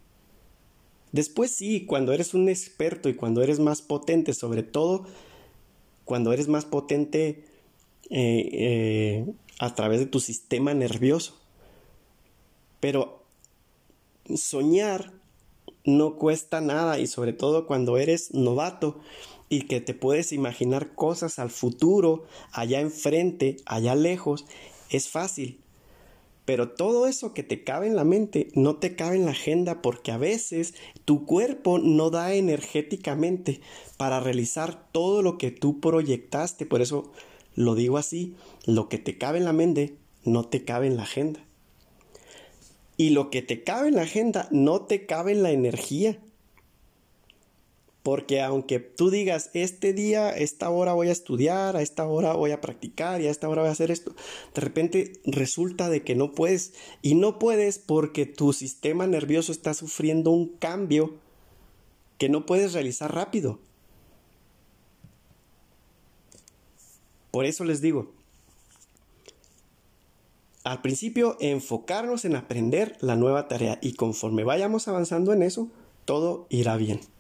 Después 1.12 1.52
sí, 1.52 1.86
cuando 1.86 2.12
eres 2.12 2.34
un 2.34 2.50
experto 2.50 3.10
y 3.10 3.14
cuando 3.14 3.44
eres 3.44 3.60
más 3.60 3.82
potente, 3.82 4.34
sobre 4.34 4.64
todo 4.64 5.06
cuando 6.06 6.34
eres 6.34 6.48
más 6.48 6.66
potente 6.66 7.46
eh, 8.10 8.50
eh, 8.52 9.26
a 9.60 9.76
través 9.76 10.00
de 10.00 10.06
tu 10.06 10.20
sistema 10.20 10.74
nervioso. 10.74 11.40
Pero 12.80 13.24
soñar 14.36 15.14
no 15.86 16.16
cuesta 16.16 16.62
nada 16.62 17.00
y 17.00 17.08
sobre 17.08 17.34
todo 17.34 17.68
cuando 17.68 17.98
eres 17.98 18.34
novato 18.34 19.00
y 19.50 19.64
que 19.64 19.82
te 19.82 19.94
puedes 19.94 20.32
imaginar 20.32 20.96
cosas 20.96 21.38
al 21.40 21.50
futuro, 21.52 22.26
allá 22.52 22.80
enfrente, 22.80 23.58
allá 23.66 23.96
lejos, 23.96 24.46
es 24.90 25.10
fácil. 25.10 25.60
Pero 26.46 26.72
todo 26.72 27.08
eso 27.08 27.34
que 27.34 27.44
te 27.44 27.64
cabe 27.64 27.88
en 27.88 27.96
la 27.96 28.04
mente 28.04 28.50
no 28.54 28.76
te 28.76 28.96
cabe 28.96 29.16
en 29.16 29.26
la 29.26 29.32
agenda 29.32 29.82
porque 29.82 30.12
a 30.12 30.18
veces 30.18 30.74
tu 31.06 31.26
cuerpo 31.26 31.80
no 31.80 32.10
da 32.10 32.34
energéticamente 32.34 33.62
para 33.98 34.20
realizar 34.20 34.90
todo 34.92 35.22
lo 35.22 35.38
que 35.38 35.52
tú 35.52 35.80
proyectaste. 35.80 36.66
Por 36.66 36.82
eso 36.82 37.12
lo 37.56 37.76
digo 37.76 37.98
así, 37.98 38.36
lo 38.66 38.90
que 38.90 38.98
te 38.98 39.18
cabe 39.18 39.38
en 39.38 39.46
la 39.46 39.54
mente 39.54 39.96
no 40.26 40.44
te 40.46 40.66
cabe 40.66 40.88
en 40.88 40.98
la 40.98 41.04
agenda. 41.04 41.40
Y 42.98 43.12
lo 43.12 43.30
que 43.30 43.42
te 43.42 43.64
cabe 43.64 43.88
en 43.88 43.96
la 43.96 44.04
agenda 44.04 44.48
no 44.52 44.82
te 44.82 45.06
cabe 45.06 45.32
en 45.32 45.44
la 45.44 45.52
energía. 45.52 46.20
Porque 48.04 48.42
aunque 48.42 48.80
tú 48.80 49.10
digas, 49.10 49.50
este 49.54 49.94
día, 49.94 50.30
esta 50.30 50.70
hora 50.70 50.92
voy 50.92 51.08
a 51.08 51.14
estudiar, 51.14 51.78
a 51.78 51.82
esta 51.82 52.06
hora 52.06 52.34
voy 52.34 52.52
a 52.52 52.60
practicar 52.60 53.22
y 53.22 53.28
a 53.28 53.32
esta 53.32 53.48
hora 53.48 53.62
voy 53.62 53.70
a 53.70 53.72
hacer 53.72 53.92
esto, 53.92 54.14
de 54.54 54.62
repente 54.62 55.14
resulta 55.24 55.90
de 55.90 56.04
que 56.04 56.14
no 56.14 56.34
puedes. 56.34 56.74
Y 57.02 57.16
no 57.16 57.40
puedes 57.40 57.80
porque 57.80 58.26
tu 58.26 58.52
sistema 58.52 59.08
nervioso 59.08 59.54
está 59.54 59.74
sufriendo 59.74 60.32
un 60.32 60.50
cambio 60.50 61.16
que 62.18 62.28
no 62.28 62.46
puedes 62.46 62.74
realizar 62.74 63.16
rápido. 63.16 63.60
Por 67.32 67.46
eso 67.46 67.64
les 67.64 67.82
digo, 67.82 68.12
al 70.64 70.82
principio 70.82 71.38
enfocarnos 71.40 72.26
en 72.26 72.36
aprender 72.36 72.98
la 73.00 73.16
nueva 73.16 73.48
tarea 73.48 73.80
y 73.82 73.94
conforme 73.94 74.44
vayamos 74.44 74.88
avanzando 74.88 75.34
en 75.34 75.42
eso, 75.42 75.70
todo 76.06 76.48
irá 76.50 76.76
bien. 76.78 77.13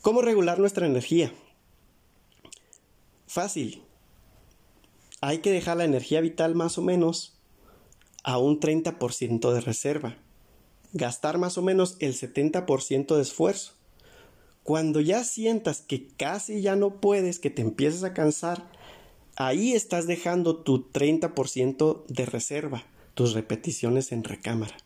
¿Cómo 0.00 0.22
regular 0.22 0.60
nuestra 0.60 0.86
energía? 0.86 1.32
Fácil. 3.26 3.82
Hay 5.20 5.38
que 5.38 5.50
dejar 5.50 5.76
la 5.76 5.84
energía 5.84 6.20
vital 6.20 6.54
más 6.54 6.78
o 6.78 6.82
menos 6.82 7.36
a 8.22 8.38
un 8.38 8.60
30% 8.60 9.52
de 9.52 9.60
reserva. 9.60 10.16
Gastar 10.92 11.38
más 11.38 11.58
o 11.58 11.62
menos 11.62 11.96
el 11.98 12.14
70% 12.14 13.16
de 13.16 13.22
esfuerzo. 13.22 13.72
Cuando 14.62 15.00
ya 15.00 15.24
sientas 15.24 15.80
que 15.80 16.06
casi 16.06 16.62
ya 16.62 16.76
no 16.76 17.00
puedes, 17.00 17.40
que 17.40 17.50
te 17.50 17.62
empiezas 17.62 18.04
a 18.04 18.14
cansar, 18.14 18.70
ahí 19.36 19.72
estás 19.72 20.06
dejando 20.06 20.58
tu 20.58 20.90
30% 20.90 22.04
de 22.06 22.26
reserva, 22.26 22.84
tus 23.14 23.32
repeticiones 23.32 24.12
en 24.12 24.22
recámara. 24.22 24.76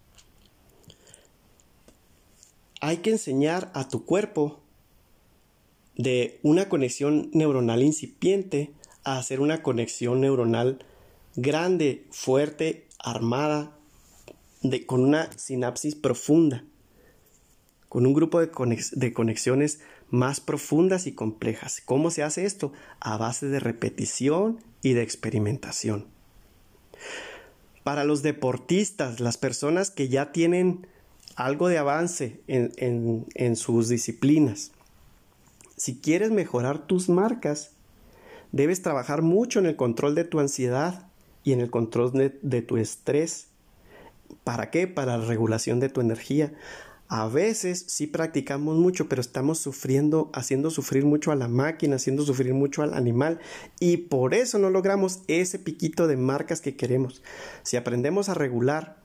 Hay 2.81 2.98
que 2.98 3.11
enseñar 3.11 3.70
a 3.75 3.88
tu 3.88 4.05
cuerpo 4.07 4.62
de 5.96 6.38
una 6.42 6.68
conexión 6.68 7.31
neuronal 7.33 7.83
incipiente 7.83 8.72
a 9.05 9.18
hacer 9.18 9.40
una 9.40 9.62
conexión 9.62 10.20
neuronal 10.20 10.85
grande, 11.37 12.07
fuerte, 12.11 12.87
armada, 12.98 13.76
de, 14.62 14.87
con 14.87 15.02
una 15.02 15.31
sinapsis 15.37 15.94
profunda, 15.94 16.64
con 17.88 18.07
un 18.07 18.14
grupo 18.14 18.40
de, 18.40 18.50
de 18.92 19.12
conexiones 19.12 19.81
más 20.11 20.40
profundas 20.40 21.07
y 21.07 21.12
complejas. 21.12 21.83
¿Cómo 21.85 22.11
se 22.11 22.22
hace 22.22 22.44
esto? 22.44 22.72
A 23.00 23.16
base 23.16 23.46
de 23.46 23.61
repetición 23.61 24.62
y 24.83 24.92
de 24.92 25.02
experimentación. 25.02 26.07
Para 27.83 28.05
los 28.05 28.22
deportistas, 28.22 29.20
las 29.20 29.37
personas 29.37 29.90
que 29.90 30.09
ya 30.09 30.31
tienen 30.33 30.87
algo 31.35 31.68
de 31.68 31.78
avance 31.78 32.40
en, 32.46 33.26
en 33.35 33.57
sus 33.57 33.88
disciplinas, 33.88 34.70
si 35.83 35.99
quieres 35.99 36.31
mejorar 36.31 36.87
tus 36.87 37.09
marcas, 37.09 37.73
debes 38.53 38.83
trabajar 38.83 39.21
mucho 39.21 39.59
en 39.59 39.66
el 39.66 39.75
control 39.75 40.14
de 40.14 40.23
tu 40.23 40.38
ansiedad 40.38 41.09
y 41.42 41.53
en 41.55 41.61
el 41.61 41.73
control 41.73 42.12
de, 42.40 42.62
tu 42.62 42.77
estrés. 42.77 43.49
¿Para 44.45 44.71
qué? 44.71 44.87
Para 44.87 45.18
la 45.18 45.25
regulación 45.25 45.81
de 45.81 45.88
tu 45.88 46.01
energía. 46.01 46.55
A 47.09 47.27
veces 47.27 47.85
sí 47.88 48.07
practicamos 48.07 48.77
mucho, 48.77 49.09
pero 49.09 49.21
estamos 49.21 49.59
sufriendo, 49.59 50.31
haciendo 50.35 50.71
sufrir 50.71 51.05
mucho 51.05 51.33
a 51.33 51.35
la 51.35 51.49
máquina, 51.49 51.97
haciendo 51.97 52.25
sufrir 52.25 52.55
mucho 52.55 52.85
al 52.85 52.95
animal 52.95 53.40
y 53.81 53.97
por 53.97 54.35
eso 54.35 54.61
no 54.61 54.71
logramos 54.71 55.23
ese 55.27 55.59
piquito 55.59 56.07
de 56.07 56.16
marcas 56.16 56.61
que 56.61 56.77
queremos. 56.77 57.25
Si 57.64 57.77
aprendemos 57.77 58.29
a 58.29 58.35
regular, 58.35 59.03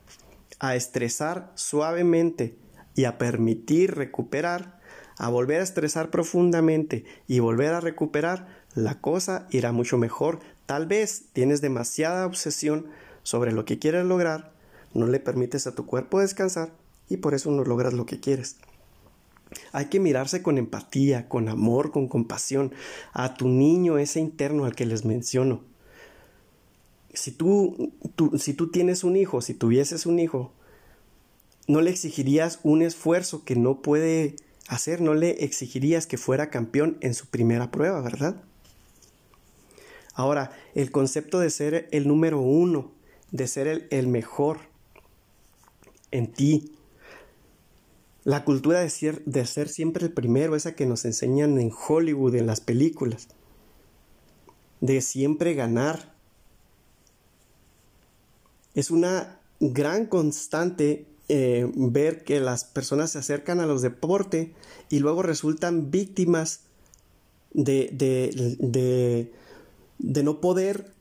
a 0.60 0.76
estresar 0.76 1.50
suavemente 1.56 2.56
y 2.94 3.02
a 3.02 3.18
permitir 3.18 3.96
recuperar, 3.96 4.77
a 5.18 5.28
volver 5.28 5.60
a 5.60 5.64
estresar 5.64 6.10
profundamente 6.10 7.04
y 7.26 7.40
volver 7.40 7.74
a 7.74 7.80
recuperar, 7.80 8.46
la 8.74 9.00
cosa 9.00 9.46
irá 9.50 9.72
mucho 9.72 9.98
mejor. 9.98 10.38
Tal 10.66 10.86
vez 10.86 11.24
tienes 11.32 11.60
demasiada 11.60 12.24
obsesión 12.24 12.86
sobre 13.24 13.52
lo 13.52 13.64
que 13.64 13.78
quieres 13.78 14.04
lograr, 14.06 14.52
no 14.94 15.06
le 15.06 15.20
permites 15.20 15.66
a 15.66 15.74
tu 15.74 15.86
cuerpo 15.86 16.20
descansar 16.20 16.70
y 17.08 17.18
por 17.18 17.34
eso 17.34 17.50
no 17.50 17.64
logras 17.64 17.92
lo 17.92 18.06
que 18.06 18.20
quieres. 18.20 18.56
Hay 19.72 19.86
que 19.86 19.98
mirarse 19.98 20.42
con 20.42 20.58
empatía, 20.58 21.28
con 21.28 21.48
amor, 21.48 21.90
con 21.90 22.06
compasión 22.06 22.72
a 23.12 23.34
tu 23.34 23.48
niño 23.48 23.98
ese 23.98 24.20
interno 24.20 24.64
al 24.64 24.74
que 24.74 24.86
les 24.86 25.04
menciono. 25.04 25.62
Si 27.12 27.32
tú, 27.32 27.92
tú, 28.14 28.38
si 28.38 28.52
tú 28.54 28.70
tienes 28.70 29.04
un 29.04 29.16
hijo, 29.16 29.40
si 29.40 29.54
tuvieses 29.54 30.06
un 30.06 30.18
hijo, 30.18 30.52
no 31.66 31.80
le 31.80 31.90
exigirías 31.90 32.60
un 32.62 32.82
esfuerzo 32.82 33.44
que 33.44 33.56
no 33.56 33.80
puede 33.82 34.36
hacer, 34.68 35.00
no 35.00 35.14
le 35.14 35.44
exigirías 35.44 36.06
que 36.06 36.18
fuera 36.18 36.50
campeón 36.50 36.98
en 37.00 37.14
su 37.14 37.26
primera 37.26 37.70
prueba, 37.70 38.00
¿verdad? 38.00 38.36
Ahora, 40.14 40.52
el 40.74 40.90
concepto 40.90 41.40
de 41.40 41.50
ser 41.50 41.88
el 41.90 42.06
número 42.06 42.40
uno, 42.40 42.92
de 43.30 43.46
ser 43.46 43.88
el, 43.90 44.08
mejor 44.08 44.58
en 46.10 46.32
ti, 46.32 46.74
la 48.24 48.44
cultura 48.44 48.80
de 48.80 48.90
ser, 48.90 49.24
de 49.24 49.46
ser 49.46 49.68
siempre 49.68 50.04
el 50.04 50.12
primero, 50.12 50.54
esa 50.54 50.74
que 50.74 50.86
nos 50.86 51.04
enseñan 51.04 51.58
en 51.58 51.72
Hollywood, 51.72 52.34
en 52.34 52.46
las 52.46 52.60
películas, 52.60 53.28
de 54.80 55.00
siempre 55.00 55.54
ganar, 55.54 56.14
es 58.74 58.90
una 58.90 59.40
gran 59.60 60.06
constante 60.06 61.06
eh, 61.28 61.70
ver 61.74 62.24
que 62.24 62.40
las 62.40 62.64
personas 62.64 63.10
se 63.10 63.18
acercan 63.18 63.60
a 63.60 63.66
los 63.66 63.82
deportes 63.82 64.48
y 64.88 65.00
luego 65.00 65.22
resultan 65.22 65.90
víctimas 65.90 66.60
de, 67.52 67.90
de, 67.92 69.30
de, 69.98 70.22
no 70.22 70.40
poder 70.40 70.92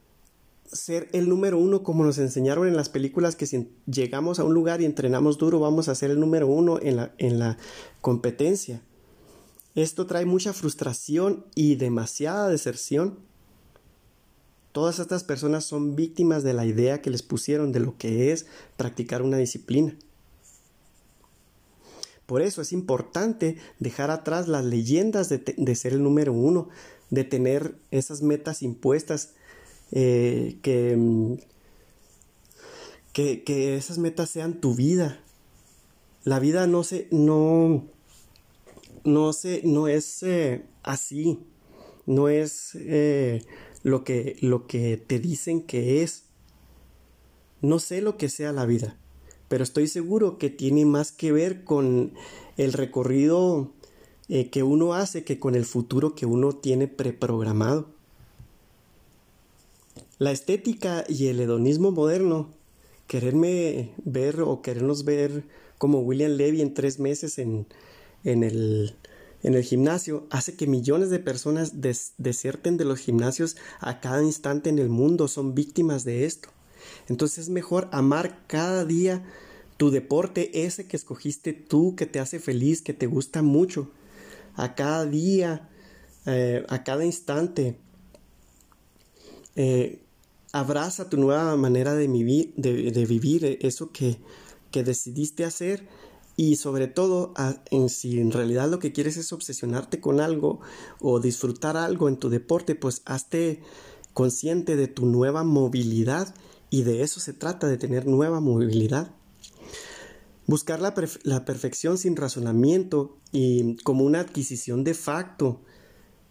ser 0.72 1.08
el 1.13 1.30
número 1.30 1.58
uno 1.58 1.82
como 1.84 2.04
nos 2.04 2.18
enseñaron 2.18 2.68
en 2.68 2.76
las 2.76 2.90
películas 2.90 3.38
que 3.38 3.46
si 3.46 3.70
llegamos 3.86 4.40
a 4.40 4.44
un 4.44 4.54
lugar 4.54 4.82
y 4.82 4.86
entrenamos 4.86 5.38
duro 5.38 5.60
vamos 5.60 5.88
a 5.88 5.96
ser 5.96 6.12
el 6.12 6.20
número 6.20 6.48
uno 6.48 6.78
en 6.82 6.98
la, 6.98 7.13
en 7.18 7.40
la 7.40 7.58
competencia. 8.02 8.82
Esto 9.76 10.08
trae 10.08 10.26
mucha 10.26 10.52
frustración 10.52 11.46
y 11.56 11.76
demasiada 11.76 12.50
deserción. 12.50 13.20
Todas 14.74 15.00
estas 15.00 15.24
personas 15.24 15.63
son 15.63 15.96
víctimas 15.96 16.44
de 16.44 16.54
la 16.54 16.66
idea 16.66 17.02
que 17.02 17.12
les 17.12 17.24
pusieron 17.24 17.72
de 17.72 17.80
lo 17.80 17.98
que 17.98 18.32
es 18.32 18.48
practicar 18.76 19.22
una 19.22 19.38
disciplina. 19.38 19.96
Por 22.28 22.42
eso 22.42 22.62
es 22.62 22.74
importante 22.74 23.56
dejar 23.80 24.12
atrás 24.12 24.50
las 24.50 24.66
leyendas 24.66 25.30
de, 25.30 25.76
ser 25.76 25.94
el 25.94 26.04
número 26.04 26.34
uno, 26.34 26.68
de 27.10 27.24
tener 27.24 27.76
esas 27.90 28.22
metas 28.22 28.62
impuestas, 28.62 29.32
eh, 29.94 30.58
mm, 30.98 31.36
que, 33.13 33.44
que, 33.44 33.78
esas 33.78 33.98
metas 33.98 34.30
sean 34.30 34.60
tu 34.60 34.76
vida. 34.76 35.22
La 36.26 36.40
vida 36.40 36.68
no 36.68 36.84
se, 36.84 37.08
no, 37.12 37.86
no 39.06 39.32
se, 39.32 39.62
no 39.63 39.88
es 39.88 40.22
eh, 40.24 40.66
así, 40.84 41.40
no 42.06 42.28
es 42.28 42.72
eh, 42.76 43.42
lo, 43.84 44.04
que, 44.04 44.36
lo 44.42 44.68
que 44.68 44.98
te 44.98 45.20
dicen 45.20 45.62
que 45.62 46.04
es. 46.04 46.26
No 47.62 47.80
sé 47.80 48.02
lo 48.02 48.18
que 48.18 48.28
sea 48.28 48.52
la 48.52 48.66
vida 48.66 48.98
pero 49.47 49.63
estoy 49.63 49.88
seguro 49.88 50.38
que 50.38 50.49
tiene 50.49 50.86
más 50.86 51.12
que 51.12 51.31
ver 51.31 51.63
con 51.63 52.13
el 52.57 52.73
recorrido 52.73 53.71
eh, 54.29 54.49
que 54.49 54.63
uno 54.63 54.93
hace 54.93 55.23
que 55.23 55.39
con 55.39 55.55
el 55.55 55.65
futuro 55.65 56.15
que 56.15 56.25
uno 56.25 56.53
tiene 56.53 56.88
preprogramado. 56.88 57.88
La 60.19 60.31
estética 60.31 61.05
y 61.07 61.27
el 61.27 61.39
hedonismo 61.39 61.91
moderno, 61.91 62.49
quererme 63.07 63.91
ver 64.03 64.41
o 64.41 64.62
querernos 64.62 65.05
ver 65.05 65.43
como 65.77 65.99
William 65.99 66.31
Levy 66.31 66.62
en 66.62 66.73
tres 66.73 66.99
meses 66.99 67.38
en, 67.38 67.67
en, 68.23 68.43
el, 68.43 68.95
en 69.43 69.53
el 69.53 69.63
gimnasio, 69.63 70.25
hace 70.29 70.55
que 70.55 70.67
millones 70.67 71.10
de 71.10 71.19
personas 71.19 71.73
deserten 72.17 72.77
de 72.77 72.86
los 72.86 72.99
gimnasios 72.99 73.55
a 73.79 74.01
cada 74.01 74.23
instante 74.23 74.69
en 74.69 74.79
el 74.79 74.89
mundo, 74.89 75.27
son 75.27 75.53
víctimas 75.53 76.03
de 76.03 76.25
esto. 76.25 76.49
Entonces 77.08 77.45
es 77.45 77.50
mejor 77.50 77.89
amar 77.91 78.43
cada 78.47 78.86
día 78.86 79.23
tu 79.78 79.91
deporte, 79.91 80.65
ese 80.65 80.88
que 80.88 80.97
escogiste 80.97 81.54
tú, 81.54 81.95
que 81.95 82.08
te 82.08 82.19
hace 82.19 82.39
feliz, 82.39 82.82
que 82.82 82.93
te 82.93 83.06
gusta 83.06 83.41
mucho, 83.43 83.89
a 84.56 84.73
cada 84.73 85.06
día, 85.06 85.69
eh, 86.26 86.65
a 86.67 86.84
cada 86.84 87.06
instante. 87.06 87.78
Eh, 89.56 90.02
abraza 90.52 91.10
tu 91.10 91.17
nueva 91.17 91.56
manera 91.56 91.93
de 91.93 92.08
vivir, 92.08 92.54
de, 92.58 93.06
vivir 93.06 93.45
eh, 93.45 93.60
eso 93.62 93.91
que, 93.91 94.17
que, 94.71 94.84
decidiste 94.84 95.45
hacer 95.45 95.88
y 96.36 96.56
sobre 96.56 96.88
todo 96.88 97.34
en, 97.71 97.89
si 97.89 98.19
en 98.19 98.32
realidad 98.32 98.69
lo 98.69 98.80
que 98.80 98.91
quieres 98.91 99.17
es 99.17 99.34
obsesionarte 99.34 100.00
con 100.00 100.19
algo 100.19 100.60
o 101.00 101.19
disfrutar 101.19 101.78
algo 101.78 102.10
en 102.10 102.17
tu 102.17 102.30
deporte, 102.30 102.76
pues 102.76 103.02
hazte 103.06 103.62
consciente 104.13 104.76
de 104.76 104.88
tu 104.88 105.06
nueva 105.06 105.43
movilidad 105.43 106.34
y 106.69 106.84
de 106.84 107.01
eso 107.01 107.19
se 107.19 107.34
trata, 107.34 107.67
de 107.67 107.77
tener 107.77 108.06
nueva 108.06 108.39
movilidad. 108.39 109.12
Buscar 110.45 110.80
la, 110.80 110.93
perfección 111.45 111.97
sin 111.97 112.15
razonamiento 112.15 113.17
y 113.32 113.75
como 113.84 114.06
una 114.06 114.21
adquisición 114.21 114.84
de 114.84 114.93
facto, 114.93 115.62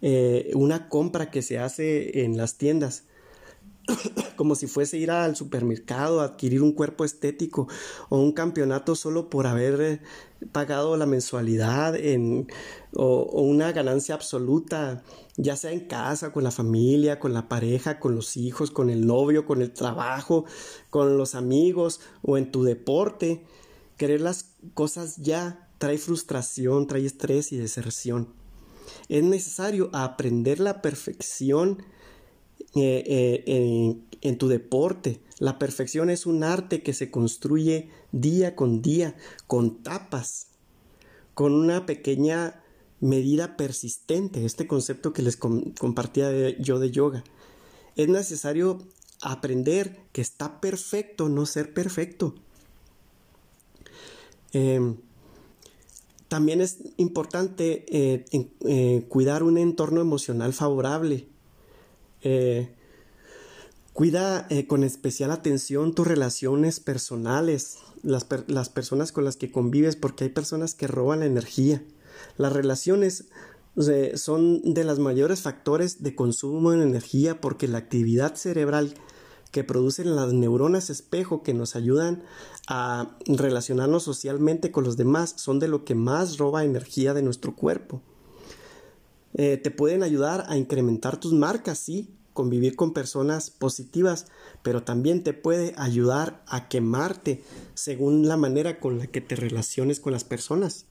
eh, 0.01 0.51
una 0.55 0.89
compra 0.89 1.31
que 1.31 1.43
se 1.43 1.59
hace 1.59 2.25
en 2.25 2.37
las 2.37 2.57
tiendas. 2.57 3.05
como 4.37 4.55
si 4.55 4.67
fuese 4.67 4.99
ir 4.99 5.11
al 5.11 5.37
supermercado, 5.37 6.21
adquirir 6.21 6.63
un 6.63 6.73
cuerpo 6.73 7.05
estético 7.05 7.69
o 8.09 8.19
un 8.19 8.33
campeonato 8.33 8.95
solo 8.95 9.31
por 9.31 9.47
haber 9.47 9.81
eh, 9.81 10.01
pagado 10.53 10.97
la 10.97 11.07
mensualidad 11.07 11.97
en, 11.97 12.49
o, 12.95 13.25
una 13.43 13.73
ganancia 13.73 14.15
absoluta, 14.15 15.03
ya 15.37 15.57
sea 15.57 15.73
en 15.73 15.81
casa, 15.81 16.33
con 16.33 16.45
la 16.45 16.51
familia, 16.51 17.19
con 17.19 17.33
la 17.33 17.49
pareja, 17.49 17.99
con 17.99 18.15
los 18.15 18.37
hijos, 18.37 18.71
con 18.71 18.91
el 18.91 19.07
novio, 19.07 19.47
con 19.47 19.63
el 19.63 19.73
trabajo, 19.73 20.45
con 20.91 21.17
los 21.17 21.35
amigos 21.35 22.01
o 22.23 22.39
en 22.39 22.51
tu 22.51 22.65
deporte. 22.65 23.45
Querer 23.97 24.21
las 24.21 24.53
cosas 24.75 25.17
ya 25.17 25.69
trae 25.79 25.99
frustración, 25.99 26.87
trae 26.87 27.05
estrés 27.07 27.53
y 27.53 27.57
deserción. 27.57 28.29
Es 29.09 29.23
necesario 29.23 29.91
aprender 29.93 30.61
la 30.61 30.83
perfección 30.83 31.83
eh, 32.75 33.43
eh, 33.47 33.97
en 34.21 34.39
tu 34.39 34.49
deporte. 34.49 35.21
La 35.39 35.59
perfección 35.59 36.11
es 36.11 36.27
un 36.27 36.45
arte 36.45 36.83
que 36.83 36.93
se 36.93 37.11
construye 37.11 37.89
día 38.13 38.55
con 38.55 38.83
día, 38.83 39.17
con 39.47 39.83
tapas, 39.83 40.49
con 41.33 41.55
una 41.55 41.87
pequeña 41.87 42.63
medida 43.01 43.57
persistente, 43.57 44.45
este 44.45 44.67
concepto 44.67 45.13
que 45.15 45.23
les 45.23 45.37
compartía 45.37 46.51
yo 46.59 46.79
de 46.79 46.91
yoga. 46.91 47.25
Es 47.95 48.09
necesario 48.09 48.79
aprender 49.23 49.99
que 50.13 50.21
está 50.21 50.61
perfecto 50.61 51.31
no 51.31 51.47
ser 51.47 51.73
perfecto. 51.73 52.35
Em, 54.53 54.97
también 56.29 56.61
es 56.61 56.79
importante 56.99 57.87
eh, 57.89 59.07
cuidar 59.09 59.43
un 59.43 59.57
entorno 59.57 60.01
emocional 60.01 60.53
favorable. 60.53 61.29
Eh, 62.29 62.69
cuida 63.93 64.49
eh, 64.51 64.67
con 64.67 64.83
especial 64.83 65.31
atención 65.31 65.95
tus 65.95 66.09
relaciones 66.09 66.81
personales, 66.81 67.79
las, 68.03 68.27
las, 68.49 68.69
personas 68.69 69.13
con 69.13 69.25
las 69.25 69.37
que 69.37 69.53
convives, 69.53 69.95
porque 69.95 70.25
hay 70.25 70.31
personas 70.31 70.75
que 70.75 70.89
roban 70.89 71.21
la 71.21 71.27
energía. 71.27 71.85
Las 72.37 72.53
relaciones 72.53 73.27
son 74.15 74.75
de 74.75 74.83
los 74.83 74.99
mayores 74.99 75.43
factores 75.43 76.03
de 76.03 76.17
consumo 76.17 76.73
de 76.73 76.83
energía 76.83 77.41
porque 77.41 77.69
la 77.69 77.79
actividad 77.79 78.35
cerebral 78.35 78.95
que 79.53 79.63
producen 79.63 80.17
las 80.17 80.33
neuronas 80.33 80.91
espejo 80.91 81.45
que 81.45 81.55
nos 81.55 81.77
ayudan 81.77 82.25
a 82.67 83.17
relacionarnos 83.27 84.03
socialmente 84.03 84.73
con 84.73 84.83
los 84.83 84.97
demás 84.97 85.35
son 85.37 85.61
de 85.61 85.69
lo 85.69 85.85
que 85.85 85.95
más 85.95 86.39
roba 86.39 86.65
energía 86.65 87.15
de 87.15 87.23
nuestro 87.23 87.55
cuerpo. 87.55 88.03
Eh, 89.39 89.59
te 89.59 89.71
pueden 89.71 90.03
ayudar 90.03 90.47
a 90.49 90.57
incrementar 90.57 91.21
tus 91.21 91.35
marcas, 91.35 91.79
sí, 91.79 92.16
convivir 92.37 92.77
con 92.77 92.93
personas 92.93 93.51
positivas, 93.51 94.27
pero 94.63 94.85
también 94.85 95.25
te 95.25 95.33
puede 95.33 95.75
ayudar 95.77 96.45
a 96.47 96.69
quemarte 96.69 97.43
según 97.75 98.29
la 98.29 98.37
manera 98.37 98.79
con 98.79 98.99
la 98.99 99.09
que 99.09 99.21
te 99.21 99.35
relaciones 99.35 99.99
con 99.99 100.13
las 100.13 100.23
personas. 100.23 100.87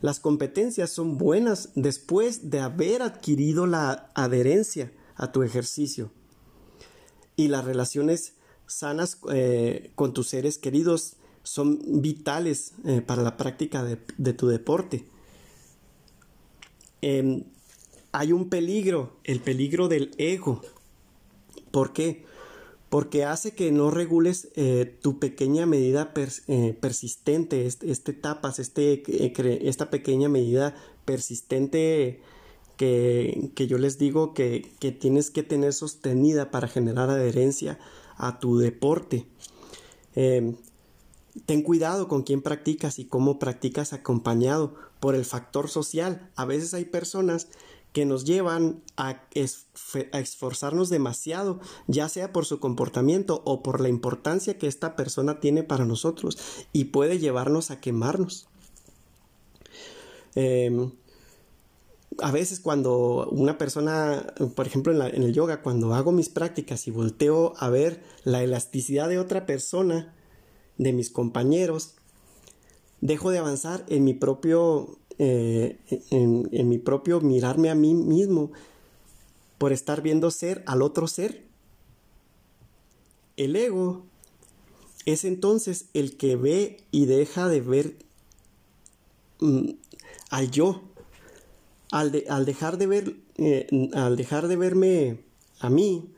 Las 0.00 0.18
competencias 0.18 0.88
son 0.88 1.18
buenas 1.18 1.68
después 1.74 2.48
de 2.48 2.60
haber 2.60 3.02
adquirido 3.02 3.66
la 3.66 4.10
adherencia 4.14 4.90
a 5.16 5.30
tu 5.30 5.42
ejercicio. 5.42 6.10
Y 7.36 7.48
las 7.48 7.66
relaciones 7.66 8.34
sanas 8.66 9.18
eh, 9.30 9.92
con 9.94 10.14
tus 10.14 10.28
seres 10.28 10.56
queridos 10.56 11.16
son 11.42 12.00
vitales 12.00 12.72
eh, 12.84 13.02
para 13.02 13.22
la 13.22 13.36
práctica 13.36 13.84
de, 13.84 14.32
tu 14.32 14.48
deporte. 14.48 15.04
Em, 17.02 17.44
hay 18.12 18.32
un 18.32 18.48
peligro, 18.48 19.16
el 19.24 19.40
peligro 19.40 19.88
del 19.88 20.10
ego. 20.18 20.62
¿Por 21.70 21.92
qué? 21.92 22.24
Porque 22.88 23.24
hace 23.24 23.54
que 23.54 23.70
no 23.70 23.90
regules 23.90 24.48
eh, 24.56 24.98
tu 25.00 25.20
pequeña 25.20 25.64
medida 25.64 26.12
eh, 26.48 26.76
persistente, 26.80 27.66
este, 27.66 27.90
este 27.90 28.12
tapas, 28.12 28.58
este, 28.58 29.02
eh, 29.06 29.58
esta 29.62 29.90
pequeña 29.90 30.28
medida 30.28 30.74
persistente 31.04 32.20
que, 32.76 33.50
que 33.54 33.66
yo 33.68 33.78
les 33.78 33.98
digo 33.98 34.34
que, 34.34 34.72
que, 34.80 34.90
tienes 34.90 35.30
que 35.30 35.42
tener 35.42 35.72
sostenida 35.72 36.50
para 36.50 36.66
generar 36.66 37.10
adherencia 37.10 37.78
a 38.16 38.40
tu 38.40 38.58
deporte. 38.58 39.26
Em, 40.14 40.56
ten 41.46 41.62
cuidado 41.62 42.08
con 42.08 42.22
quién 42.22 42.42
practicas 42.42 42.98
y 42.98 43.04
cómo 43.04 43.38
practicas 43.38 43.92
acompañado 43.92 44.74
por 44.98 45.14
el 45.14 45.24
factor 45.24 45.68
social. 45.68 46.30
A 46.36 46.44
veces 46.44 46.74
hay 46.74 46.86
personas 46.86 47.48
que 47.92 48.04
nos 48.04 48.24
llevan 48.24 48.82
a, 48.96 49.22
esforzarnos 50.12 50.90
demasiado, 50.90 51.60
ya 51.86 52.08
sea 52.08 52.32
por 52.32 52.46
su 52.46 52.60
comportamiento 52.60 53.42
o 53.44 53.62
por 53.62 53.80
la 53.80 53.88
importancia 53.88 54.58
que 54.58 54.66
esta 54.66 54.96
persona 54.96 55.40
tiene 55.40 55.62
para 55.62 55.84
nosotros 55.84 56.38
y 56.72 56.86
puede 56.86 57.18
llevarnos 57.18 57.70
a 57.70 57.80
quemarnos. 57.80 58.48
Em, 60.34 60.92
a 62.18 62.30
veces 62.30 62.60
cuando 62.60 63.28
una 63.30 63.58
persona, 63.58 64.34
por 64.54 64.66
ejemplo 64.66 64.92
en, 64.92 65.14
en, 65.14 65.22
el 65.22 65.32
yoga, 65.32 65.62
cuando 65.62 65.94
hago 65.94 66.12
mis 66.12 66.28
prácticas 66.28 66.86
y 66.86 66.90
volteo 66.90 67.54
a 67.56 67.70
ver 67.70 68.02
la 68.24 68.42
elasticidad 68.42 69.08
de 69.08 69.18
otra 69.18 69.46
persona, 69.46 70.14
de 70.78 70.92
mis 70.92 71.10
compañeros, 71.10 71.94
dejo 73.00 73.30
de 73.30 73.38
avanzar 73.38 73.84
en 73.88 74.04
mi 74.04 74.14
propio 74.14 74.98
eh, 75.22 75.76
en, 76.10 76.68
mi 76.70 76.78
propio 76.78 77.20
mirarme 77.20 77.68
a 77.68 77.74
mí 77.74 77.92
mismo 77.92 78.52
por 79.58 79.70
estar 79.70 80.00
viendo 80.00 80.30
ser 80.30 80.64
al 80.66 80.80
otro 80.80 81.06
ser. 81.06 81.44
El 83.36 83.54
ego 83.54 84.06
es 85.04 85.26
entonces 85.26 85.90
el 85.92 86.16
que 86.16 86.36
ve 86.36 86.78
y 86.90 87.04
deja 87.04 87.48
de 87.48 87.60
ver 87.60 87.96
mm, 89.40 89.72
al 90.30 90.50
yo. 90.50 90.84
Al, 91.90 92.12
dejar 92.12 92.78
de 92.78 92.86
ver, 92.86 93.16
eh, 93.36 93.90
al 93.92 94.16
dejar 94.16 94.48
de 94.48 94.56
verme 94.56 95.20
a 95.58 95.68
mí, 95.68 96.08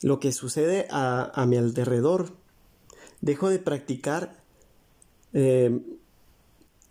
lo 0.00 0.20
que 0.20 0.30
sucede 0.30 0.86
a, 0.90 1.44
mi 1.48 1.56
alrededor, 1.56 2.36
dejo 3.20 3.48
de 3.48 3.58
practicar 3.58 4.44
eh, 5.32 5.80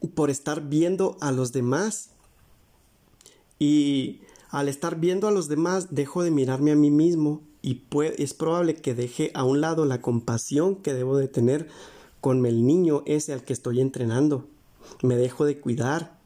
por 0.07 0.29
estar 0.29 0.69
viendo 0.69 1.17
a 1.21 1.31
los 1.31 1.51
demás. 1.51 2.11
Y 3.59 4.21
al 4.49 4.69
estar 4.69 4.99
viendo 4.99 5.27
a 5.27 5.31
los 5.31 5.47
demás, 5.47 5.93
dejo 5.93 6.23
de 6.23 6.31
mirarme 6.31 6.71
a 6.71 6.75
mí 6.75 6.91
mismo 6.91 7.43
y 7.61 7.83
es 8.17 8.33
probable 8.33 8.75
que 8.75 8.95
deje 8.95 9.31
a 9.33 9.43
un 9.43 9.61
lado 9.61 9.85
la 9.85 10.01
compasión 10.01 10.77
que 10.77 10.93
debo 10.93 11.17
de 11.17 11.27
tener 11.27 11.67
con 12.21 12.45
el 12.45 12.65
niño 12.65 13.03
ese 13.05 13.33
al 13.33 13.43
que 13.43 13.53
estoy 13.53 13.81
entrenando. 13.81 14.47
Me 15.03 15.15
dejo 15.15 15.45
de 15.45 15.59
cuidar, 15.59 16.17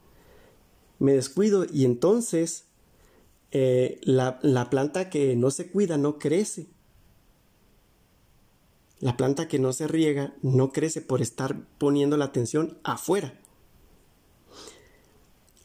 me 0.98 1.12
descuido 1.12 1.66
y 1.70 1.84
entonces 1.84 2.64
eh, 3.50 4.00
la, 4.02 4.38
la 4.42 4.70
planta 4.70 5.10
que 5.10 5.34
no 5.36 5.50
se 5.50 5.70
cuida 5.70 5.98
no 5.98 6.18
crece. 6.18 6.68
La 9.00 9.16
planta 9.16 9.48
que 9.48 9.58
no 9.58 9.72
se 9.72 9.86
riega 9.86 10.34
no 10.40 10.72
crece 10.72 11.00
por 11.00 11.20
estar 11.20 11.66
poniendo 11.78 12.16
la 12.16 12.26
atención 12.26 12.78
afuera. 12.84 13.38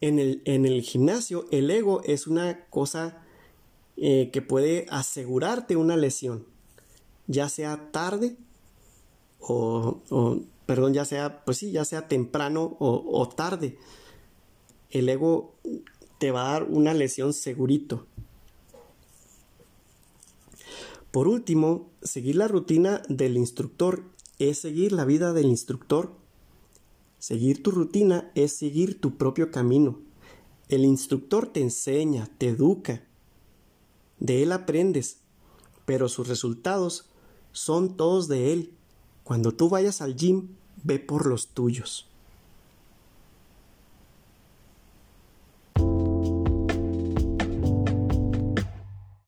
En 0.01 0.19
el, 0.19 0.81
gimnasio, 0.81 1.45
el 1.51 1.69
ego 1.69 2.01
es 2.05 2.25
una 2.25 2.65
cosa 2.69 3.21
eh, 3.97 4.29
que 4.31 4.41
puede 4.41 4.85
asegurarte 4.89 5.75
una 5.75 5.97
lesión, 5.97 6.45
ya 7.27 7.49
sea 7.49 7.91
tarde 7.91 8.37
o, 9.41 9.99
perdón, 10.65 10.93
ya 10.93 11.03
sea, 11.03 11.43
pues 11.43 11.57
sí, 11.57 11.71
ya 11.71 11.83
sea 11.83 12.07
temprano 12.07 12.77
o, 12.79 13.19
o 13.19 13.27
tarde. 13.27 13.77
El 14.89 15.09
ego 15.09 15.53
te 16.17 16.31
va 16.31 16.49
a 16.49 16.53
dar 16.53 16.63
una 16.63 16.93
lesión 16.93 17.33
segurito. 17.33 18.05
Por 21.11 21.27
último, 21.27 21.89
seguir 22.03 22.35
la 22.35 22.47
rutina 22.47 23.01
del 23.09 23.35
instructor 23.35 24.03
es 24.37 24.59
seguir 24.59 24.91
la 24.91 25.05
vida 25.05 25.33
del 25.33 25.47
instructor 25.47 26.18
Seguir 27.19 27.61
tu 27.61 27.71
rutina 27.71 28.31
es 28.33 28.53
seguir 28.53 29.01
tu 29.01 29.17
propio 29.17 29.51
camino. 29.51 29.99
El 30.69 30.85
instructor 30.85 31.47
te 31.47 31.61
enseña, 31.61 32.29
te 32.37 32.47
educa. 32.47 33.03
De 34.19 34.41
él 34.41 34.53
aprendes, 34.53 35.17
pero 35.85 36.07
sus 36.07 36.27
resultados 36.27 37.09
son 37.51 37.97
todos 37.97 38.27
de 38.29 38.53
él. 38.53 38.73
Cuando 39.23 39.51
tú 39.51 39.69
vayas 39.69 40.01
al 40.01 40.15
gym, 40.15 40.55
ve 40.83 40.97
por 40.97 41.25
los 41.25 41.49
tuyos. 41.49 42.08